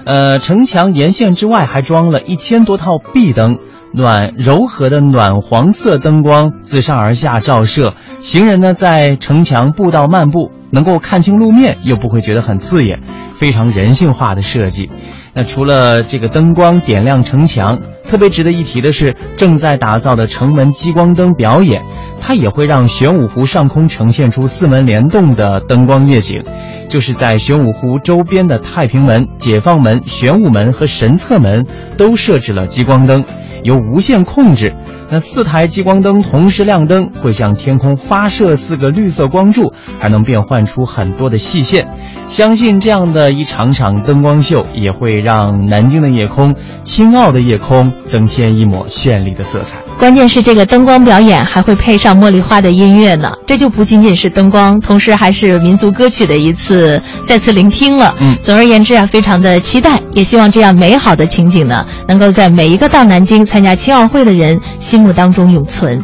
[0.06, 3.58] 呃，城墙沿线之外还装了一千多套壁灯。
[3.94, 13.00] 暖柔和的暖黄色灯光自上而下照射，行人呢在城墙步道漫步，能够看清路面，又不会觉得很刺眼，
[13.36, 14.90] 非常人性化的设计。
[15.36, 21.84] 那除了这个灯光点亮城墙，特别值得一提的是，正在打造的城门激光灯表演，
[22.22, 26.42] 它也会让玄武湖上空呈现出四门联动的灯光夜景，
[26.88, 31.66] 就是在玄武湖周边的太平门、解放门、玄武门和神策门
[31.98, 33.26] 都设置了激光灯。
[33.64, 34.74] 由无线控制，
[35.10, 41.88] 那四台激光灯同时亮灯，会向天空发射四个绿色光柱，还能变换出很多的细线。
[42.28, 49.78] 相信这样的一场场灯光秀，也会让南京的夜空、青奥的夜空增添一抹绚丽的色彩。
[50.00, 58.14] 关键是这个灯光表演还会配上茉莉花的音乐呢，这就不仅仅是灯光，同时还是民族歌曲的一次再次聆听了。
[58.20, 64.60] 嗯，总而言之啊，非常的期待，也希望这样美好的情景呢，能够在每一个到南京参加青奥会的人
[64.96, 66.02] 心目当中永存。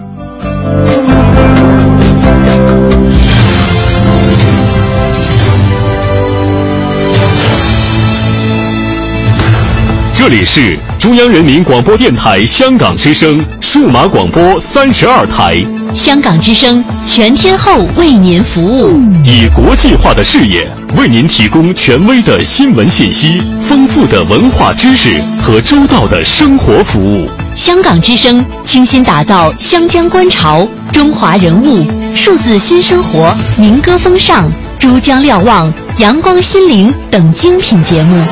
[10.13, 15.55] 这里是中央人民广播电台香港之声数码广播三十二台。
[15.93, 27.29] 香港之声全天候为您服务，以国际化的视野为您提供权威的新闻信息、丰富的文化知识和周到的生活服务。
[27.61, 38.25] 香港之声倾心打造湘江观潮、中华人物、数字新生活、民歌风尚、珠江瞭望、阳光心灵等精品节目，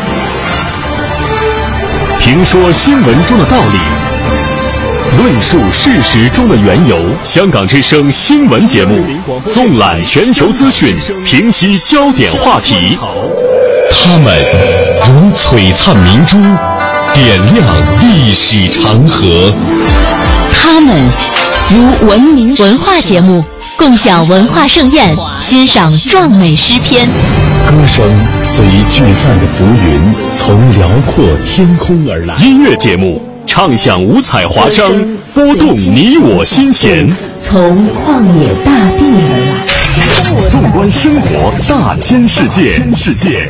[2.19, 5.21] 评说新闻中的道理。
[5.21, 9.05] 论述事实中的缘由，香港之声新闻节目
[9.45, 12.97] 纵览全球资讯，平息焦点话题。
[13.91, 14.43] 他们
[15.05, 16.35] 如璀璨明珠，
[17.13, 17.65] 点亮
[18.01, 19.51] 历史长河；
[20.53, 20.95] 他们
[21.69, 23.43] 如文明文化节目，
[23.77, 27.07] 共享文化盛宴，欣赏壮美诗篇。
[27.65, 28.05] 歌声
[28.41, 32.35] 随聚散的浮云，从辽阔天空而来。
[32.37, 33.21] 音乐节目。
[33.45, 34.93] 唱响五彩华章，
[35.33, 37.11] 拨动你我心弦。
[37.41, 39.29] 从旷野大地而
[40.23, 42.67] 来，纵观生活大千世界。
[42.95, 43.49] 世界。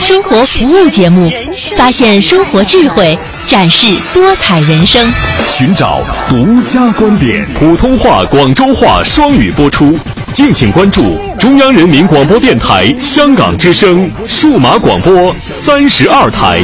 [0.00, 1.30] 生活服务节目，
[1.74, 5.04] 发现生活智慧，展示多彩人生，
[5.46, 7.44] 寻找独家观点。
[7.54, 9.98] 普通话、广州话双语播出，
[10.32, 16.60] 敬请关注中央人民广播电台香港之声数码广播三十二台。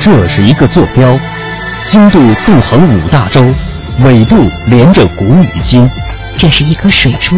[0.00, 1.18] 这是一个坐标，
[1.86, 3.40] 经度纵横五大洲，
[4.00, 5.88] 纬度连着古与今。
[6.38, 7.36] 这是一颗水珠，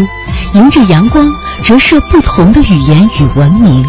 [0.55, 1.29] 迎着阳光
[1.63, 3.85] 折射不同的语言与文明。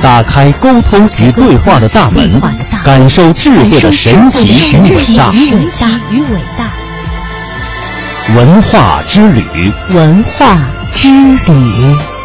[0.00, 2.40] 打开沟通与对话的大门，
[2.84, 5.32] 感受智慧的神奇与伟大。
[6.10, 6.70] 与伟大。
[8.34, 10.58] 文化之旅，文化
[10.92, 11.08] 之
[11.46, 12.17] 旅。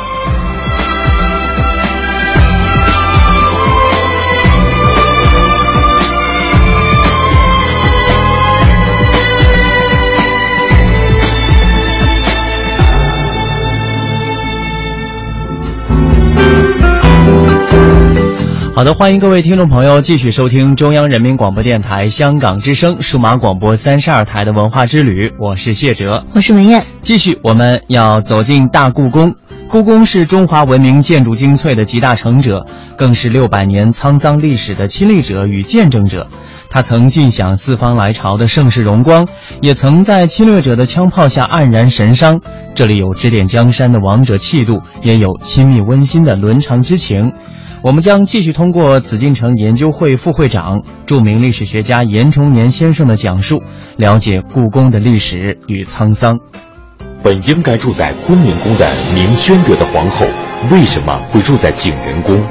[18.76, 26.84] 好的，欢迎各位听众朋友继续收听中央人民广播电台香港之声数码广播三十二台的文化之旅，我是谢哲，我是文艳。
[27.04, 29.36] 继续，我们要走进大故宫。
[29.70, 32.66] 故宫是中华文明建筑精粹的集大成者，
[32.98, 36.28] 更是六百年沧桑历史的亲历者与见证者。
[36.72, 39.28] 它曾尽享四方来朝的盛世荣光，
[39.62, 42.42] 也曾在侵略者的枪炮下黯然神伤。
[42.74, 47.32] 这里有指点江山的王者气度，也有亲密温馨的伦常之情。
[47.84, 53.62] 我们将继续通过紫禁城研究会副会长、著名历史学家严崇年先生的讲述，
[53.98, 56.39] 了解故宫的历史与沧桑。
[57.22, 60.26] 本应该住在坤宁宫的明宣德的皇后，
[60.72, 62.41] 为什么会住在景仁宫？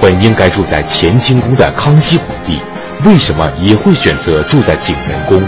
[0.00, 2.56] 本应该住在乾清宫的康熙皇帝，
[3.04, 5.42] 为什么也会选择住在景仁宫？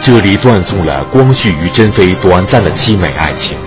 [0.00, 3.58] 这里断送了光绪与珍妃短暂的凄美爱情，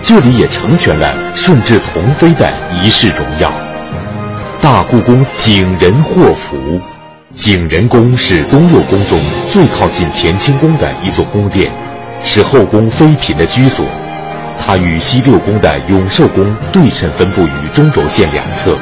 [0.00, 2.50] 这里也成全了顺治同妃的
[2.82, 3.52] 一世荣耀。
[4.64, 6.56] 大故宫景仁祸福，
[7.34, 9.20] 景仁宫是东六宫中
[9.52, 11.70] 最靠近乾清宫的一座宫殿，
[12.22, 13.84] 是后宫妃嫔的居所。
[14.58, 18.74] 它与西六宫的永寿宫对称分布于中轴线两侧。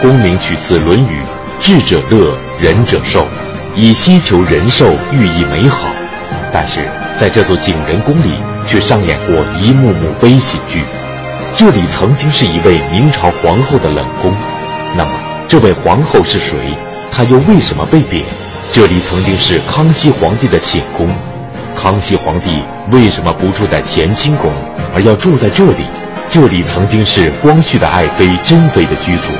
[0.00, 1.22] 宫名取自《论语》
[1.60, 3.28] ：“智者乐，仁者寿”，
[3.76, 5.90] 以希求仁寿寓意美好。
[6.50, 6.80] 但是
[7.18, 8.32] 在这座景仁宫里，
[8.66, 10.82] 却上演过一幕幕悲喜剧。
[11.54, 14.34] 这里曾经是一位明朝皇后的冷宫。
[14.94, 15.10] 那么，
[15.48, 16.76] 这位皇后是谁？
[17.10, 18.22] 她又为什么被贬？
[18.72, 21.08] 这里曾经是康熙皇帝的寝宫，
[21.76, 24.50] 康熙皇帝为什么不住在乾清宫，
[24.94, 25.84] 而要住在这里？
[26.30, 29.34] 这里曾经是光绪的爱妃珍妃的居所。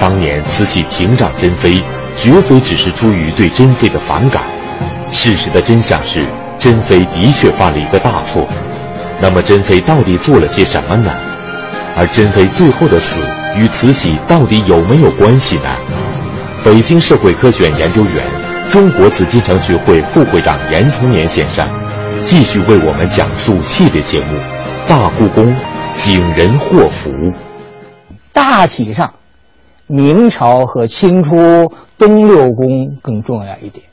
[0.00, 1.82] 当年慈禧停掌珍妃，
[2.16, 4.42] 绝非只是出于对珍妃的反感。
[5.10, 6.24] 事实的真相是，
[6.58, 8.46] 珍妃的确犯了一个大错。
[9.20, 11.10] 那么，珍妃到底做了些什么呢？
[11.96, 13.22] 而珍妃最后的死。
[13.58, 15.74] 与慈禧到底有没有关系呢？
[16.62, 18.22] 北京社会科学院研究员、
[18.70, 21.66] 中国紫禁城学会副会长严崇年先生，
[22.22, 24.36] 继续为我们讲述系列节目
[24.86, 25.56] 《大故宫
[25.94, 27.10] 景仁祸福》。
[28.30, 29.14] 大体上，
[29.86, 33.86] 明朝和清初东六宫更重要一点，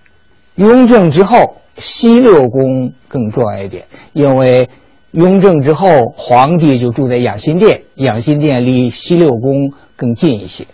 [0.56, 4.70] 雍正之后西六宫更重要一点，因为。
[5.14, 10.66] 雍正之后，皇帝就住在养心殿，养心殿离西六宫更近一些。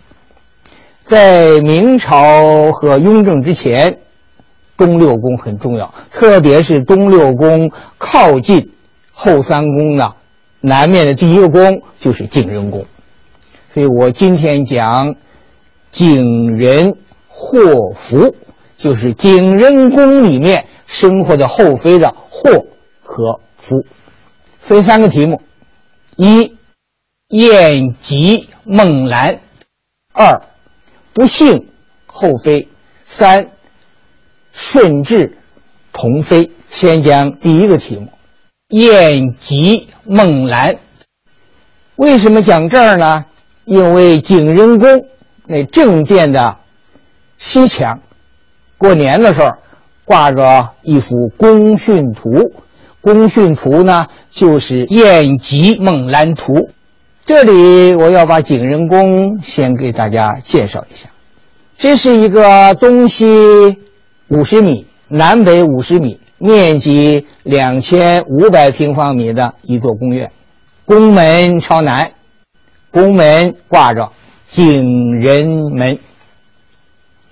[1.04, 4.00] 在明朝和雍正之前，
[4.78, 8.72] 东六宫很重要，特别是东六宫靠近
[9.12, 10.14] 后三宫呢，
[10.62, 12.86] 南面的第一个宫就是景仁宫，
[13.74, 15.16] 所以我今天讲
[15.92, 16.96] 景仁
[17.28, 18.36] 祸福，
[18.78, 22.68] 就是景仁宫里面生活的后妃的祸
[23.04, 23.84] 和福，
[24.60, 25.42] 分三个题目：
[26.16, 26.56] 一
[27.30, 29.40] 宴吉孟兰，
[30.14, 30.44] 二
[31.14, 31.68] 不幸
[32.06, 32.68] 后妃，
[33.04, 33.48] 三
[34.54, 35.36] 顺治
[35.92, 36.52] 同妃。
[36.70, 38.10] 先讲第一个题目。
[38.68, 40.78] 宴吉孟兰，
[41.96, 43.26] 为什么讲这儿呢？
[43.66, 45.08] 因为景仁宫
[45.48, 46.58] 那正殿的
[47.38, 48.00] 西墙，
[48.78, 49.52] 过年的时候
[50.06, 52.30] 挂着一幅功训图，
[53.02, 56.70] 功训图呢就是宴吉孟兰图。
[57.26, 61.10] 这里我要把景仁宫先给大家介绍一下，
[61.78, 63.26] 这是一个东西
[64.30, 66.20] 五十米，南北五十米。
[66.42, 70.32] 面积两千五百平方米的一座宫院，
[70.86, 72.14] 宫门朝南，
[72.92, 74.10] 宫门挂着
[74.48, 76.00] 景仁门，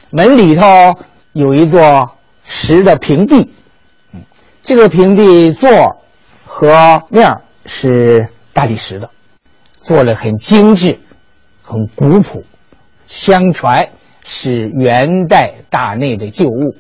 [0.10, 0.66] 门里头
[1.32, 3.50] 有一座石的平地，
[4.68, 5.96] 这个平地座
[6.46, 9.10] 和面是大理石的，
[9.80, 11.00] 做了很精致，
[11.64, 12.44] 很古朴，
[13.06, 13.88] 相传
[14.26, 16.76] 是元代大内的旧物，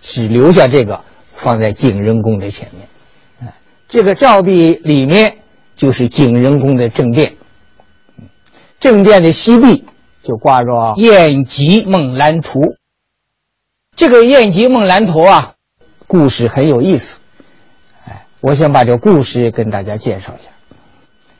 [0.00, 1.04] 只留下这个。
[1.34, 3.52] 放在景仁宫的前面，
[3.88, 5.36] 这个照壁里面
[5.76, 7.36] 就是景仁宫的正殿，
[8.80, 9.84] 正殿的西壁
[10.24, 10.66] 就挂着
[10.96, 12.58] 《宴集梦兰图》。
[13.94, 15.54] 这个《宴集梦兰图》啊，
[16.08, 17.20] 故事很有意思，
[18.06, 20.50] 哎，我想把这个故事跟大家介绍一下。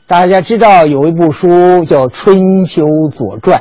[0.05, 3.59] 大家知道有一部书叫《春秋左传》，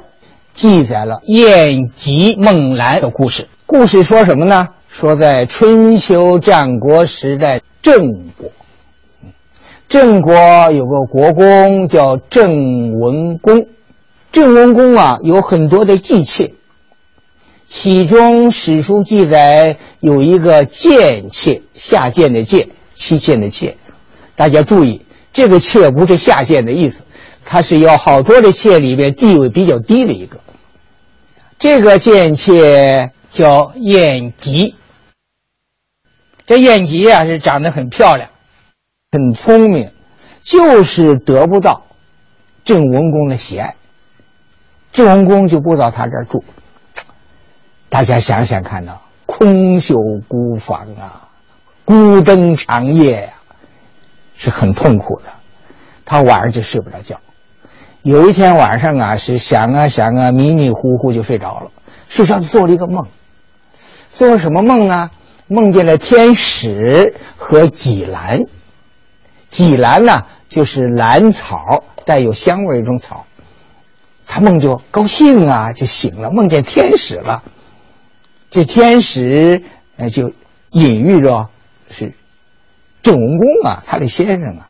[0.53, 3.49] 记载了宴集梦兰的故事。
[3.65, 4.69] 故事说什么呢？
[4.91, 8.51] 说在春秋战国时代，郑国，
[9.89, 10.35] 郑国
[10.71, 13.67] 有个国公叫郑文公，
[14.31, 16.53] 郑文公啊有很多的姬妾，
[17.69, 23.77] 其中史书记载有一个贱妾，下贱的贱，妻妾的妾，
[24.37, 25.03] 大家注意，
[25.33, 27.05] 这个妾不是下贱的意思，
[27.45, 30.41] 它是有好多的妾里边地位比较低的一个，
[31.59, 34.75] 这个贱妾叫晏吉。
[36.47, 38.31] 这晏吉啊是长得很漂亮，
[39.13, 39.91] 很聪明，
[40.43, 41.83] 就是得不到
[42.65, 43.75] 郑文公的喜爱。
[44.91, 46.43] 郑文公就不到他这儿住。
[47.89, 49.97] 大家想想看呐，空宿
[50.29, 51.29] 孤房啊，
[51.85, 53.29] 孤灯长夜呀，
[54.37, 55.27] 是很痛苦的。
[56.05, 57.19] 他晚上就睡不着觉。
[58.03, 61.71] 有一天晚上啊，是想啊想啊，迷迷糊糊就睡着了。
[62.09, 63.07] 睡着做了一个梦，
[64.13, 65.11] 做了什么梦呢？
[65.47, 68.45] 梦见了天使和几兰，
[69.49, 73.25] 几兰呢就是兰草，带有香味一种草。
[74.27, 77.43] 他梦就高兴啊，就醒了，梦见天使了。
[78.51, 79.63] 这天使
[79.97, 80.33] 呃就
[80.71, 81.49] 隐喻着
[81.91, 82.15] 是
[83.03, 84.69] 郑文公啊，他的先生啊，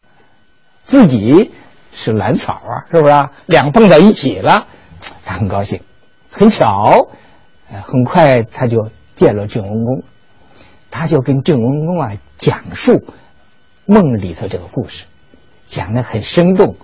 [0.83, 1.53] 自己
[1.93, 3.33] 是兰草啊，是不是啊？
[3.47, 4.67] 两碰在一起了，
[5.25, 5.81] 他很高兴。
[6.31, 7.09] 很巧，
[7.83, 10.05] 很快他就见了郑文公。
[10.91, 13.05] 他就跟郑文公啊讲述
[13.87, 15.05] 梦里头这个故事，
[15.67, 16.77] 讲的很生动。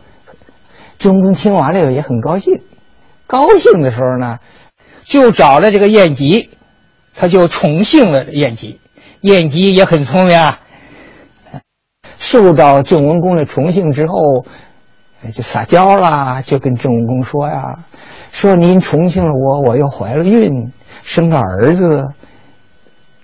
[0.99, 2.62] 郑文公听完了以后也很高兴，
[3.26, 4.38] 高兴的时候呢，
[5.05, 6.51] 就找了这个晏吉，
[7.15, 8.81] 他就宠幸了晏吉。
[9.21, 10.61] 晏吉也很聪明啊，
[12.19, 14.45] 受到郑文公的宠幸之后，
[15.33, 17.79] 就撒娇啦，就跟郑文公说呀
[18.33, 22.09] ：“说您宠幸了我，我又怀了孕，生个儿子。”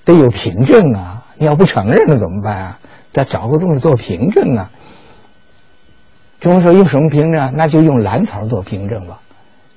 [0.03, 1.25] 得有凭证啊！
[1.37, 2.79] 你要不承认了怎么办啊？
[3.13, 4.71] 得找个东西做凭证啊。
[6.41, 7.53] 中国说用什么凭证？
[7.55, 9.21] 那就用兰草做凭证吧。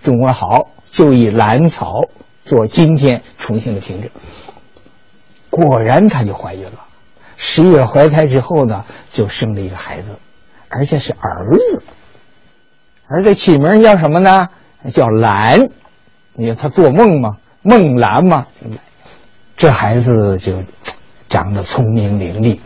[0.01, 2.05] 中国好，就以兰草
[2.43, 4.09] 做今天重庆的凭证。
[5.49, 6.85] 果然，她就怀孕了。
[7.37, 10.17] 十月怀胎之后呢，就生了一个孩子，
[10.69, 11.83] 而且是儿子。
[13.07, 14.47] 儿子起名叫什么呢？
[14.91, 15.69] 叫兰。
[16.33, 18.47] 你看他做梦嘛，梦兰嘛。
[19.55, 20.63] 这孩子就
[21.29, 22.59] 长得聪明伶俐，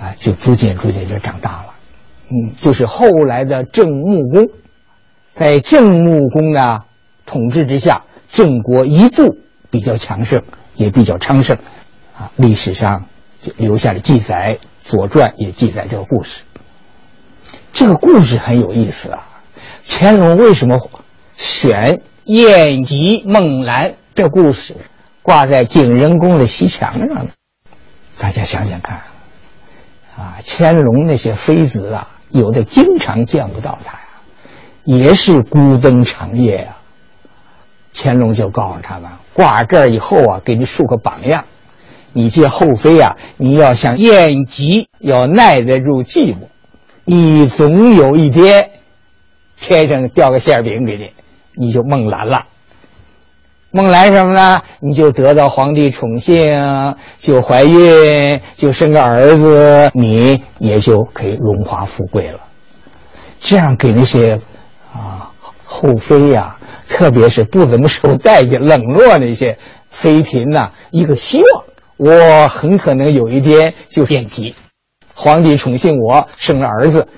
[0.00, 1.74] 啊，就逐渐逐渐就长大了。
[2.30, 4.46] 嗯，就是后来的郑穆公，
[5.34, 6.82] 在郑穆公的
[7.26, 9.38] 统治之下，郑国一度
[9.70, 10.42] 比较强盛，
[10.74, 11.56] 也比较昌盛。
[12.16, 13.06] 啊，历史上
[13.42, 16.42] 就留下了记载，《左传》也记载这个故事。
[17.72, 19.26] 这个故事很有意思啊。
[19.86, 20.78] 乾隆为什么
[21.36, 24.76] 选晏吉孟兰这故事？
[25.22, 27.30] 挂在景仁宫的西墙上呢，
[28.18, 29.02] 大家想想看，
[30.16, 34.08] 啊，乾隆那些妃子啊，有的经常见不到他呀，
[34.84, 36.77] 也是孤灯长夜啊。
[37.94, 41.44] 乾隆就告诉他们，挂这儿以后啊，给你树个榜样，
[42.12, 46.38] 你这后妃呀，你要像晏吉，要耐得住寂寞，
[47.04, 48.70] 你总有一天，
[49.58, 51.10] 天上掉个馅饼给你，
[51.54, 52.44] 你就梦兰了。
[53.70, 54.62] 梦兰什么呢？
[54.80, 56.58] 你就得到皇帝宠幸，
[57.18, 62.40] 就怀孕，就生个儿子，你也就可以荣华富贵了。
[63.40, 64.40] 这样给那些
[64.92, 65.30] 啊
[65.64, 66.56] 后妃呀，
[66.88, 69.58] 特别是不怎么受待见、冷落那些
[69.90, 71.64] 妃嫔呐，一个希望。
[71.96, 74.54] 我很可能有一天就变吉，
[75.14, 77.08] 皇帝宠幸我，生了儿子，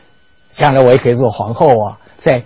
[0.52, 1.98] 将来我也可以做皇后啊。
[2.18, 2.42] 在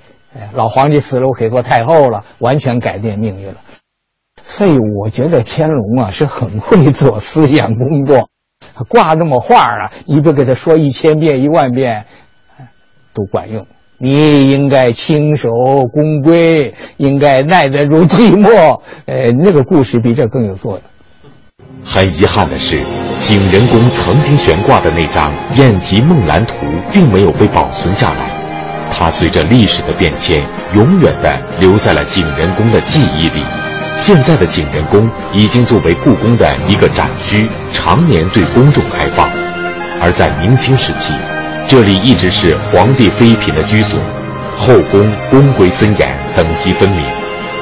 [0.52, 3.56] 老皇帝死了，我可以做太后了，完全改变命运了。
[4.42, 8.28] 所以我觉得乾隆啊是很会做思想工作，
[8.88, 12.04] 挂那么画啊，你不给他说一千遍一万遍，
[13.14, 13.66] 都管用。
[14.04, 15.48] 你应该轻守
[15.90, 18.80] 宫规，应该耐得住寂寞。
[19.06, 20.82] 呃，那个故事比这更有作用。
[21.82, 22.78] 很遗憾的是，
[23.20, 28.28] 景仁宫曾经悬挂的那张《宴集梦兰图》并没有被保存下来，
[28.90, 33.42] 它随着历史的变迁，永远的留在了景仁宫的记忆里。
[33.96, 39.26] 现在的景仁宫已经作为故宫的一个展区，常年对公众开放。
[40.00, 41.14] 而在明清时期，
[41.66, 43.98] 这里一直是皇帝妃嫔的居所，
[44.56, 47.02] 后宫宫规森严，等级分明。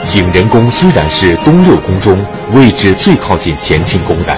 [0.05, 2.23] 景仁宫虽然是东六宫中
[2.53, 4.37] 位置最靠近乾清宫的，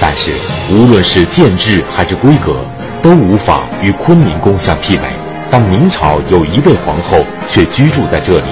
[0.00, 0.30] 但是
[0.72, 2.64] 无论是建制还是规格，
[3.02, 5.08] 都无法与坤宁宫相媲美。
[5.50, 7.18] 但明朝有一位皇后
[7.48, 8.46] 却居住在这里，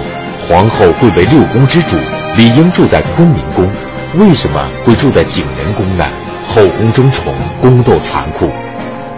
[0.49, 1.97] 皇后贵为六宫之主。
[2.36, 3.70] 理应住在坤宁宫，
[4.14, 6.05] 为什么会住在景仁宫呢？
[6.49, 8.51] 后宫争宠，宫斗残酷。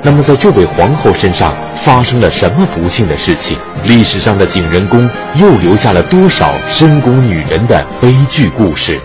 [0.07, 3.59] 那么，在这位皇后身上发生了什么不幸的事情？
[3.85, 5.09] 历史上的景仁宫
[5.41, 9.01] 又留下了多少深宫女人的悲剧故事？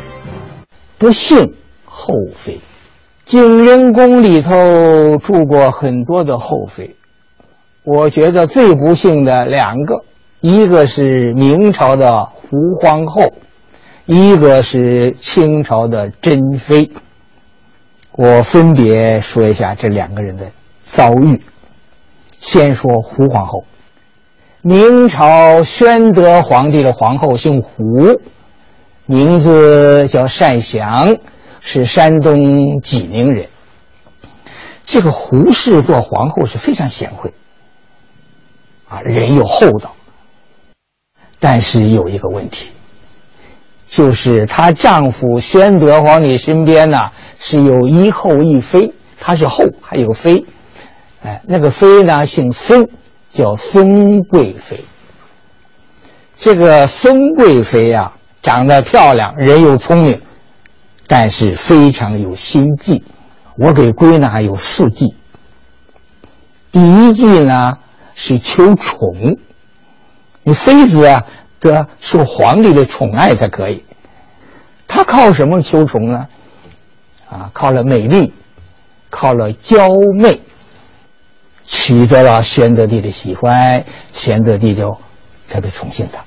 [0.98, 1.54] 不幸
[1.86, 2.60] 后妃，
[3.26, 6.94] 景仁宫里头住过很多的后妃，
[7.86, 10.04] 我觉得最不幸的两个，
[10.42, 13.34] 一个是明朝的胡皇后。
[14.06, 16.90] 一个是清朝的珍妃，
[18.14, 20.48] 我分别说一下这两个人的
[20.92, 21.42] 遭遇。
[22.40, 23.66] 先说胡皇后，
[24.62, 27.84] 明朝宣德皇帝的皇后姓胡，
[29.06, 31.18] 名字叫单祥，
[31.60, 32.36] 是山东
[32.82, 33.50] 济宁人。
[34.84, 37.34] 这个胡氏做皇后是非常贤惠，
[38.88, 39.94] 啊，人又厚道，
[41.40, 42.72] 但是有一个问题。
[43.86, 50.46] 就是她丈夫宣德皇帝身边呢是有一后一妃，她是后还有妃，
[51.22, 52.90] 哎，那个妃呢姓孙，
[53.32, 54.84] 叫孙贵妃。
[56.36, 60.22] 这个孙贵妃呀，长得漂亮，人又聪明，
[61.08, 63.04] 但是非常有心计。
[63.58, 65.16] 我给归纳有四计。
[66.72, 67.78] 第一计呢
[68.16, 69.38] 是求宠，
[70.44, 71.24] 你妃子啊。
[71.62, 73.84] 得受皇帝的宠爱才可以。
[74.88, 76.26] 他靠什么求宠呢？
[77.30, 78.32] 啊，靠了美丽，
[79.10, 80.40] 靠了娇媚，
[81.70, 84.98] 取得了宣德帝的喜欢，宣德帝就
[85.48, 86.24] 特别宠幸他。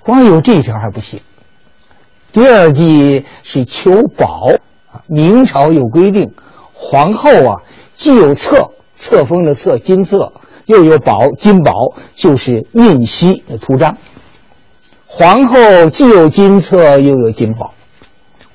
[0.00, 1.20] 光有这一条还不行。
[2.32, 4.48] 第二计是求宝。
[5.06, 6.32] 明朝有规定，
[6.72, 7.62] 皇后啊，
[7.96, 10.32] 既有册，册封的册金色，
[10.66, 11.72] 又有宝金宝，
[12.16, 13.96] 就是印玺的图章。
[15.06, 17.72] 皇后既有金册又有金宝，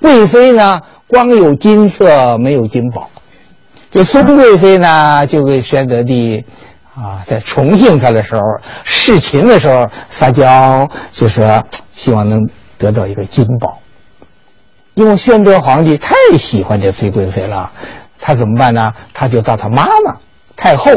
[0.02, 3.10] 贵妃呢光有金册没有金宝。
[3.96, 6.44] 这孙贵妃呢就跟宣德帝
[6.96, 8.42] 啊在宠幸他的时候
[8.84, 12.42] 侍寝的时候撒娇，就说希望能
[12.78, 13.80] 得到一个金宝。
[14.96, 17.72] 因为宣德皇帝太喜欢这妃贵妃了，
[18.20, 18.92] 他怎么办呢？
[19.14, 20.18] 他就到他妈妈
[20.58, 20.92] 太后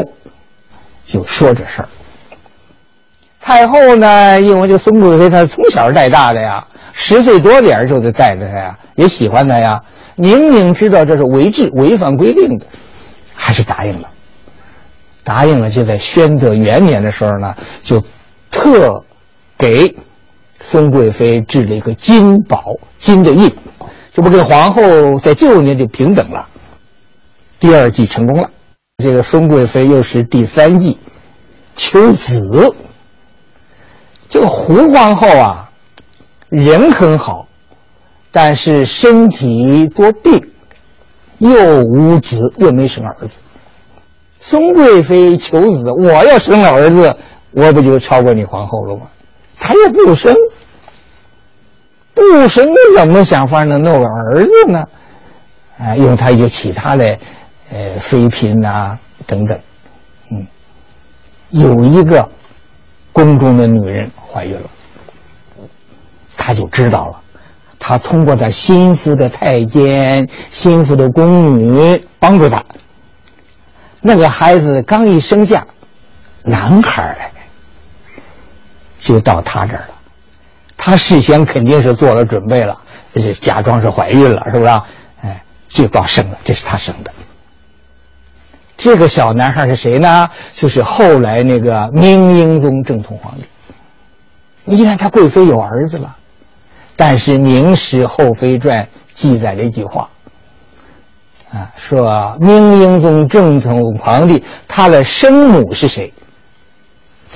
[1.05, 1.87] 就说这事儿。
[3.39, 9.79] 太后呢，因为这孙贵妃她从小带大的呀，十岁多点就得带着她呀，也喜欢她呀。
[10.17, 12.65] 明明知道这是违制、违反规定的，
[13.39, 14.09] 还是答应了。
[15.23, 18.03] 答应了，就在宣德元年的时候呢，就
[18.51, 19.03] 特
[19.57, 19.95] 给
[20.59, 23.55] 孙贵妃制了一个金宝金的印，
[24.11, 26.47] 这不跟皇后在旧年就平等了。
[27.59, 28.49] 第二计成功了，
[29.03, 30.97] 这个孙贵妃又是第三计，
[31.75, 32.75] 求子。
[34.29, 35.69] 这个胡皇后啊，
[36.49, 37.47] 人很好，
[38.31, 40.49] 但是身体多病，
[41.39, 43.31] 又无子，又没生儿子。
[44.39, 47.15] 孙贵妃求子，我要生了儿子，
[47.51, 49.07] 我不就超过你皇后了吗？
[49.59, 50.33] 他又不生，
[52.13, 54.85] 不生你怎么想法能弄个儿子呢？
[55.77, 57.17] 啊，用他一些其他的，
[57.71, 59.59] 呃，妃嫔呐等等，
[60.31, 60.47] 嗯，
[61.49, 62.27] 有一个
[63.11, 64.69] 宫中的女人怀孕了，
[66.35, 67.21] 他就知道了，
[67.79, 72.63] 他通过他心腹的太监、心腹的宫女帮助他。
[74.01, 75.65] 那个孩子刚一生下，
[76.43, 77.31] 男孩来，
[78.99, 79.95] 就到他这儿了。
[80.77, 82.79] 他事先肯定是做了准备了，
[83.13, 84.71] 就假装是怀孕了，是不是？
[85.21, 87.11] 哎，就到生了，这是他生的。
[88.77, 90.29] 这个小男孩是谁呢？
[90.53, 93.43] 就是后来那个明英宗正统皇帝。
[94.63, 96.15] 你看他贵妃有儿子了，
[96.99, 98.83] 但是《明史后妃传》
[99.13, 100.09] 记载了一句话。
[101.49, 106.13] 啊，说明英宗正统皇帝，他的生母是谁？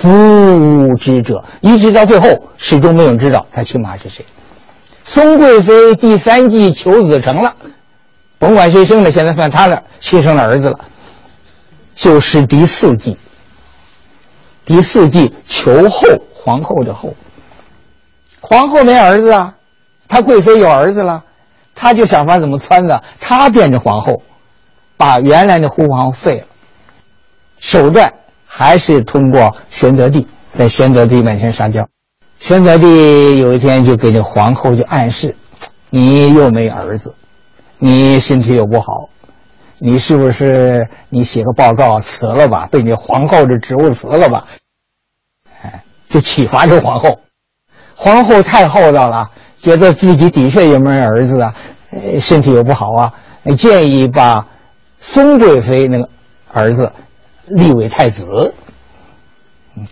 [0.02, 4.22] 不知者，一直到最后，始终没有人知道他亲妈是谁。
[5.02, 7.56] 宋贵妃第三季求子成了，
[8.38, 10.78] 甭管谁生的，现在算他的亲生的儿子了，
[11.94, 13.16] 就是第四季。
[14.66, 17.14] 第四季求后，皇后的后，
[18.46, 19.54] 皇后没儿子啊，
[20.06, 21.24] 她贵妃有儿子了。
[21.74, 24.22] 她就想法怎么撺的，她变成皇后，
[24.98, 26.46] 把原来的胡皇废了。
[27.58, 28.12] 手段
[28.44, 31.88] 还是通过玄德帝，在玄德帝面前撒娇。
[32.38, 35.34] 玄德帝有一天就给这皇后就暗示：
[35.88, 37.14] 你又没儿子，
[37.78, 39.08] 你身体又不好，
[39.78, 42.68] 你是不是你写个报告辞了吧？
[42.70, 44.44] 被你皇后的职务辞了吧？
[45.62, 47.20] 哎，就启发这皇后。
[48.04, 49.30] 皇后太厚道了。
[49.62, 51.54] 觉得自己的确有没有儿子啊，
[52.20, 53.12] 身体又不好啊，
[53.56, 54.44] 建议把
[54.98, 56.06] 孙贵妃那个
[56.52, 56.92] 儿子
[57.46, 58.52] 立为太子。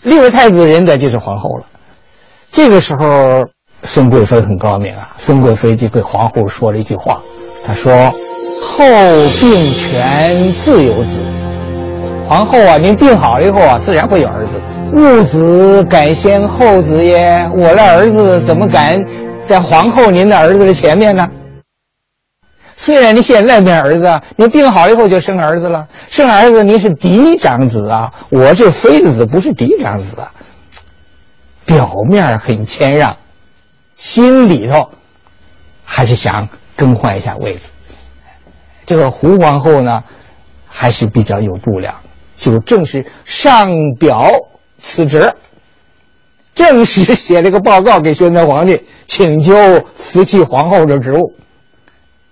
[0.03, 1.65] 立为太子人的就是皇后了。
[2.51, 3.47] 这个时候，
[3.83, 7.19] 孙贵妃很高明啊，孙贵妃就给皇后说了一句话，
[7.65, 8.11] 她说
[8.61, 8.85] ：“后
[9.41, 11.17] 病全自有子。
[12.29, 14.53] 皇后啊，您病好了以后啊，自然会有儿子。
[14.93, 17.51] 兀子敢先后子耶？
[17.55, 19.05] 我的儿子怎么敢？”
[19.49, 21.29] 在皇后您的儿子的前面呢。
[22.77, 25.89] 虽然您现在没儿子，您病好以后就生儿子了。
[26.11, 30.33] 生儿子您是嫡长子啊，我是妃子不是嫡长子啊。
[31.65, 33.17] 表面很谦让，
[33.95, 34.91] 心里头
[35.85, 37.71] 还是想更换一下位子。
[38.85, 40.03] 这个胡皇后呢，
[40.67, 41.95] 还是比较有度量，
[42.37, 43.67] 就正是上
[43.99, 44.29] 表
[44.83, 45.33] 辞职。
[46.55, 49.55] 正式写了个报告给宣德皇帝，请求
[49.99, 51.35] 辞去皇后的职务。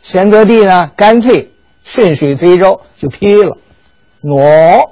[0.03, 1.51] 宣德帝呢，干脆
[1.85, 3.57] 顺水推舟就批了，
[4.23, 4.91] 喏，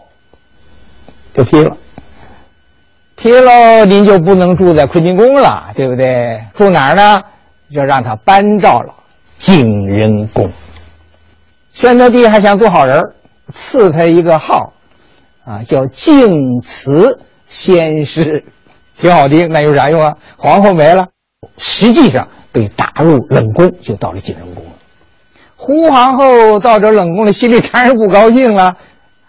[1.35, 1.77] 就批了。
[3.17, 6.43] 批了，您就不能住在坤宁宫了，对不对？
[6.55, 7.23] 住哪儿呢？
[7.75, 8.95] 就让他搬到了
[9.37, 10.51] 景仁宫。
[11.75, 13.13] 宣德帝还想做好人，
[13.53, 14.73] 赐他一个号，
[15.45, 18.45] 啊，叫敬慈先师。
[18.97, 20.17] 挺好听，那有啥用啊？
[20.37, 21.07] 皇后没了，
[21.57, 24.73] 实际上被打入冷宫，就到了景仁宫了。
[25.55, 28.77] 胡皇后到这冷宫里，心里当然不高兴了，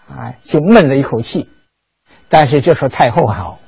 [0.08, 1.48] 哎，就闷了一口气。
[2.28, 3.60] 但是这时候太后还好，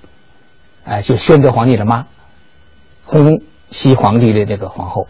[0.85, 2.07] 哎，就宣德皇帝的妈，
[3.05, 3.41] 洪
[3.71, 5.07] 熙皇帝的这个皇后，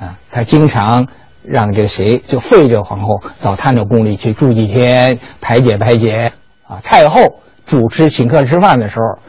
[0.00, 1.06] 啊，她经常
[1.44, 6.32] 让这个谁，就废这皇后到他那宫里去住几天，排解排解。
[6.66, 9.20] 啊，太后主持请客吃饭的时候。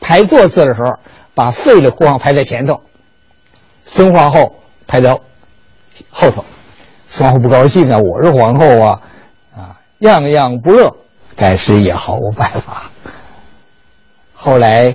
[0.00, 0.98] 排座次的时候，
[1.34, 2.82] 把废的胡皇排在前头，
[3.86, 4.54] 孙皇后
[4.86, 5.18] 排到
[6.10, 6.44] 后头。
[7.08, 9.00] 孙皇后不高兴啊，我是皇后啊，
[9.56, 10.94] 啊，样样不乐，
[11.36, 12.90] 但是也毫无办法。
[14.34, 14.94] 后来，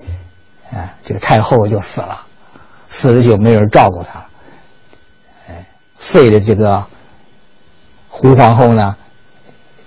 [0.71, 2.27] 啊，这个太后就死了，
[2.87, 4.23] 死了就没有人照顾她。
[5.47, 5.65] 哎，
[5.97, 6.85] 废的这个
[8.09, 8.95] 胡皇后呢，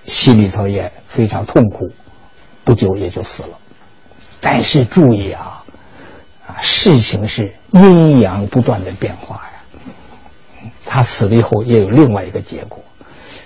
[0.04, 1.92] 心里头也非常痛苦，
[2.64, 3.58] 不久也就死了。
[4.40, 5.62] 但是注意啊，
[6.46, 10.70] 啊，事情是阴阳不断的变化呀。
[10.84, 12.82] 他死了以后，也有另外一个结果，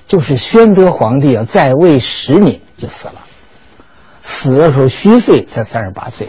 [0.07, 3.15] 就是宣德皇帝啊，在位十年就死了，
[4.23, 6.29] 死的时候虚岁才三十八岁。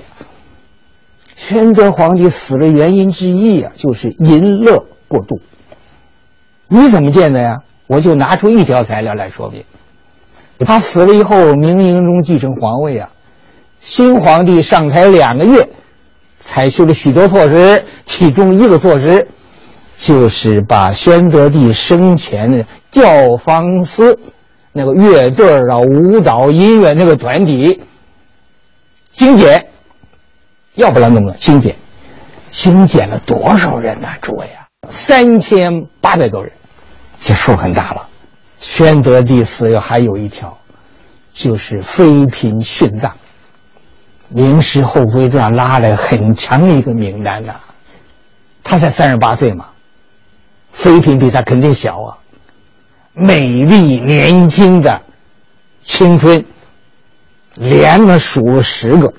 [1.36, 5.40] 宣德皇帝死的原因之一啊，就是淫乐过度。
[6.68, 7.62] 你怎么见的呀？
[7.88, 9.64] 我就拿出一条材料来说明。
[10.66, 13.10] 他死了以后，明英宗继承皇位啊。
[13.80, 15.70] 新皇帝上台两个月，
[16.39, 19.28] 采取了许多措施，其中一个措施，
[19.95, 24.20] 就是把宣德帝生前的教坊司
[24.74, 27.82] 那个乐队啊、舞蹈、音乐那个团体
[29.12, 29.68] 精简，
[30.74, 31.76] 要不然怎么精简？
[32.49, 34.10] 精简了多少人呐？
[34.22, 36.51] 诸位啊，三千八百多人，
[37.20, 38.08] 这数很大了。
[38.60, 40.58] 宣德帝死了还有一条，
[41.32, 43.12] 就是妃嫔殉葬。
[44.30, 47.55] 《明史后妃传》拉了很长一个名单呐，
[48.64, 49.68] 他才三十八岁嘛，
[50.70, 52.18] 妃嫔比他肯定小啊。
[53.14, 55.01] 美丽年轻的
[55.82, 56.45] 青春，
[57.55, 59.14] 连着数了十个，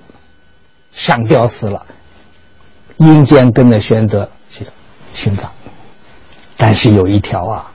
[0.92, 1.86] 上吊死了。
[2.98, 4.66] 阴间跟着宣德去
[5.14, 5.50] 殉葬，
[6.56, 7.70] 但是有一条啊，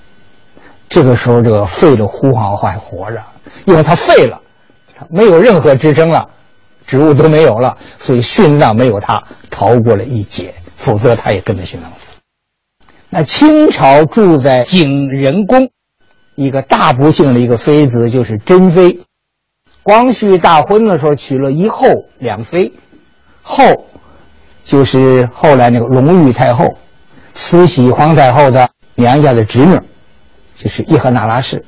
[0.93, 3.19] 这个时候这个废的呼皇后还活着，
[3.65, 4.39] 因为他废了，
[4.95, 6.29] 他没有任何支撑了。
[6.85, 12.11] 职务都没有了，所以殉葬没有他逃过了一劫，否则他也跟着殉葬死。
[13.09, 15.71] 那清朝住在景仁宫，
[16.35, 18.99] 一个大不幸的一个妃子就是珍妃。
[19.81, 21.87] 光绪大婚的时候娶了一后
[22.19, 22.71] 两妃，
[23.41, 23.87] 后
[24.63, 26.75] 就是后来那个隆裕太后，
[27.31, 29.79] 慈禧皇太后的娘家的侄女，
[30.63, 31.65] 就是叶赫那拉氏。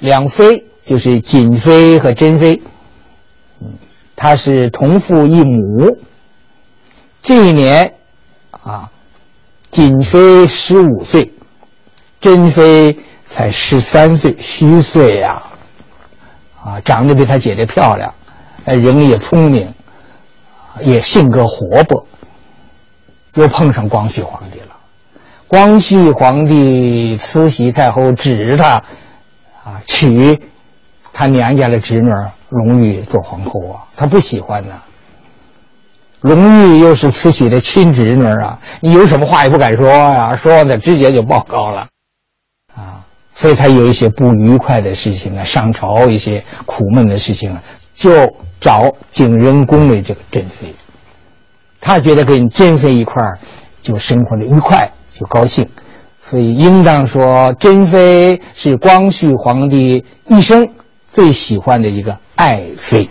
[0.00, 2.60] 两妃就是瑾妃和珍妃。
[4.16, 5.96] 她是同父异母。
[7.22, 7.94] 这一年，
[8.50, 8.90] 啊，
[9.70, 11.32] 瑾妃十五岁，
[12.20, 12.98] 珍妃
[13.28, 15.40] 才十三岁虚岁呀，
[16.60, 18.12] 啊，长得比她姐姐漂亮，
[18.64, 19.72] 人也聪明，
[20.80, 22.04] 也性格活泼。
[23.34, 24.67] 又碰上光绪皇帝了，
[25.48, 28.82] 光绪皇帝慈禧太后指他，
[29.64, 30.38] 啊，娶
[31.12, 32.10] 他娘家的侄女
[32.50, 34.82] 隆裕做皇后啊，他不喜欢呐。
[36.20, 41.86] 隆裕又是慈禧的亲侄女啊，你有什么话也不敢说呀，说的直接就报告了，
[42.76, 43.00] 啊，
[43.34, 47.62] 所以他有一些不愉快的事情啊，上朝一些苦闷的事情啊，
[47.94, 48.10] 就
[48.60, 50.74] 找景仁宫的这个珍妃，
[51.80, 53.38] 他觉得跟珍妃一块儿
[53.80, 55.68] 就生活的愉快，就高兴，
[56.20, 60.68] 所以应当说珍妃是光绪皇帝一生。
[61.10, 63.08] 最喜欢的一个爱妃，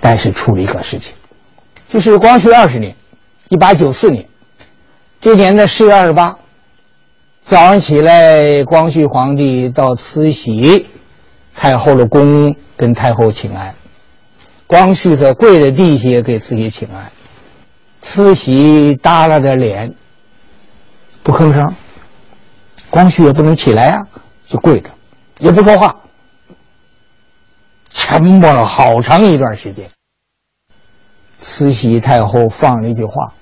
[0.00, 1.14] 但是出了一个事情，
[1.88, 2.94] 就是光绪二十年，
[3.48, 4.26] 一八九四年，
[5.18, 6.36] 这年的十月二十八，
[7.42, 10.86] 早上起来，光绪皇帝到慈禧
[11.54, 13.74] 太后的宫跟太后请安，
[14.66, 17.10] 光绪在跪在地下给慈禧请安，
[18.02, 19.94] 慈禧耷拉着脸，
[21.28, 21.74] 不吭声，
[22.88, 24.06] 光绪也不能起来啊，
[24.46, 24.88] 就跪着，
[25.40, 25.94] 也不说话。
[27.92, 29.90] 沉默了好长一段时间，
[31.38, 33.34] 慈禧太后放了一句话，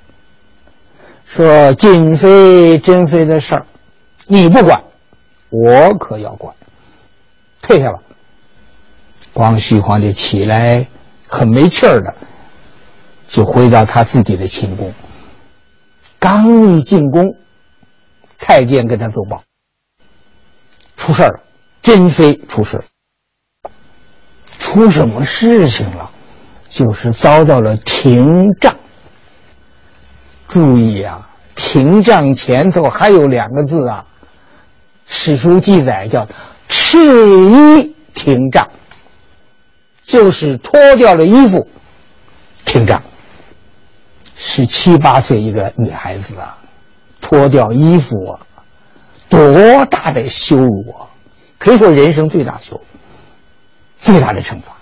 [1.26, 3.66] 说：“瑾妃、珍妃的事儿，
[4.26, 4.82] 你不管，
[5.50, 6.52] 我可要管。”
[7.62, 8.02] 退下了。
[9.32, 10.88] 光绪皇帝起来，
[11.28, 12.16] 很没气儿的，
[13.28, 14.92] 就回到他自己的寝宫。
[16.18, 17.36] 刚一进宫，
[18.46, 19.42] 太监给他奏报，
[20.96, 21.40] 出事了，
[21.82, 22.84] 珍妃出事了。
[24.60, 26.12] 出什么事情了？
[26.68, 28.24] 就是遭到了廷
[28.60, 28.72] 杖。
[30.46, 34.06] 注意啊，廷杖前头还有两个字啊，
[35.08, 36.28] 史书记载叫
[36.70, 36.98] “赤
[37.50, 38.70] 衣廷杖”，
[40.06, 41.68] 就是脱掉了衣服，
[42.64, 43.02] 廷杖。
[44.36, 46.56] 十七八岁一个女孩子啊，
[47.28, 48.38] 脱掉衣服啊，
[49.28, 51.10] 多大的羞辱啊！
[51.58, 52.82] 可以说人生最大羞辱。
[53.96, 54.76] 最大的惩罚，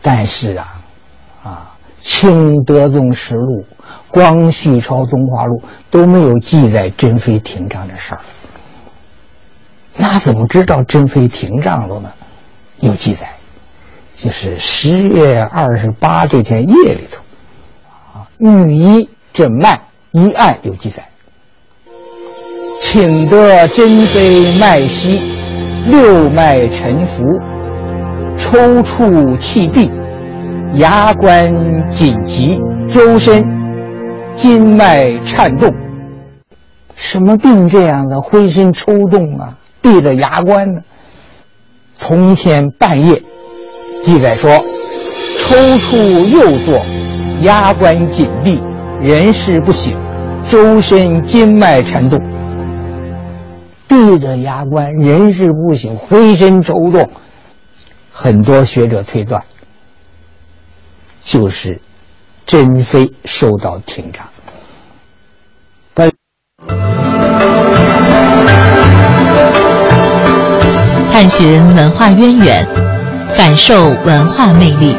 [0.00, 0.80] 但是啊，
[1.44, 3.66] 啊，《清德宗实录》
[4.08, 5.58] 《光绪朝宗化录》
[5.90, 8.20] 都没有记载珍妃廷杖的事儿。
[9.94, 12.10] 那怎么知道珍妃廷杖了呢？
[12.80, 13.34] 有记载，
[14.14, 17.20] 就是十月二十八这天夜里头，
[18.18, 19.78] 啊，御医诊脉
[20.16, 21.06] 一案有记载，
[22.80, 25.20] 请得珍妃脉息。
[25.88, 27.22] 六脉沉浮，
[28.36, 29.88] 抽搐气闭，
[30.74, 31.52] 牙关
[31.90, 32.58] 紧急，
[32.90, 33.44] 周身
[34.34, 35.72] 筋脉颤动。
[36.96, 38.20] 什么病这样的？
[38.20, 40.80] 浑身抽动啊，闭着牙关呢。
[41.94, 43.22] 从天半夜，
[44.02, 44.50] 记载说，
[45.38, 46.80] 抽搐右坐，
[47.42, 48.60] 牙关紧闭，
[49.00, 49.92] 人事不省，
[50.48, 52.20] 周身筋脉颤动。
[53.88, 57.08] 闭着牙关，人事不省，浑身抽动。
[58.12, 59.44] 很多学者推断，
[61.22, 61.80] 就是
[62.46, 64.26] 珍妃受到廷杖。
[71.12, 72.66] 探寻文化渊源，
[73.38, 74.96] 感受文化魅力。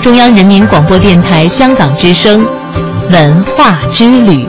[0.00, 2.46] 中央人民广播电台香港之声，
[3.10, 4.46] 文化之旅。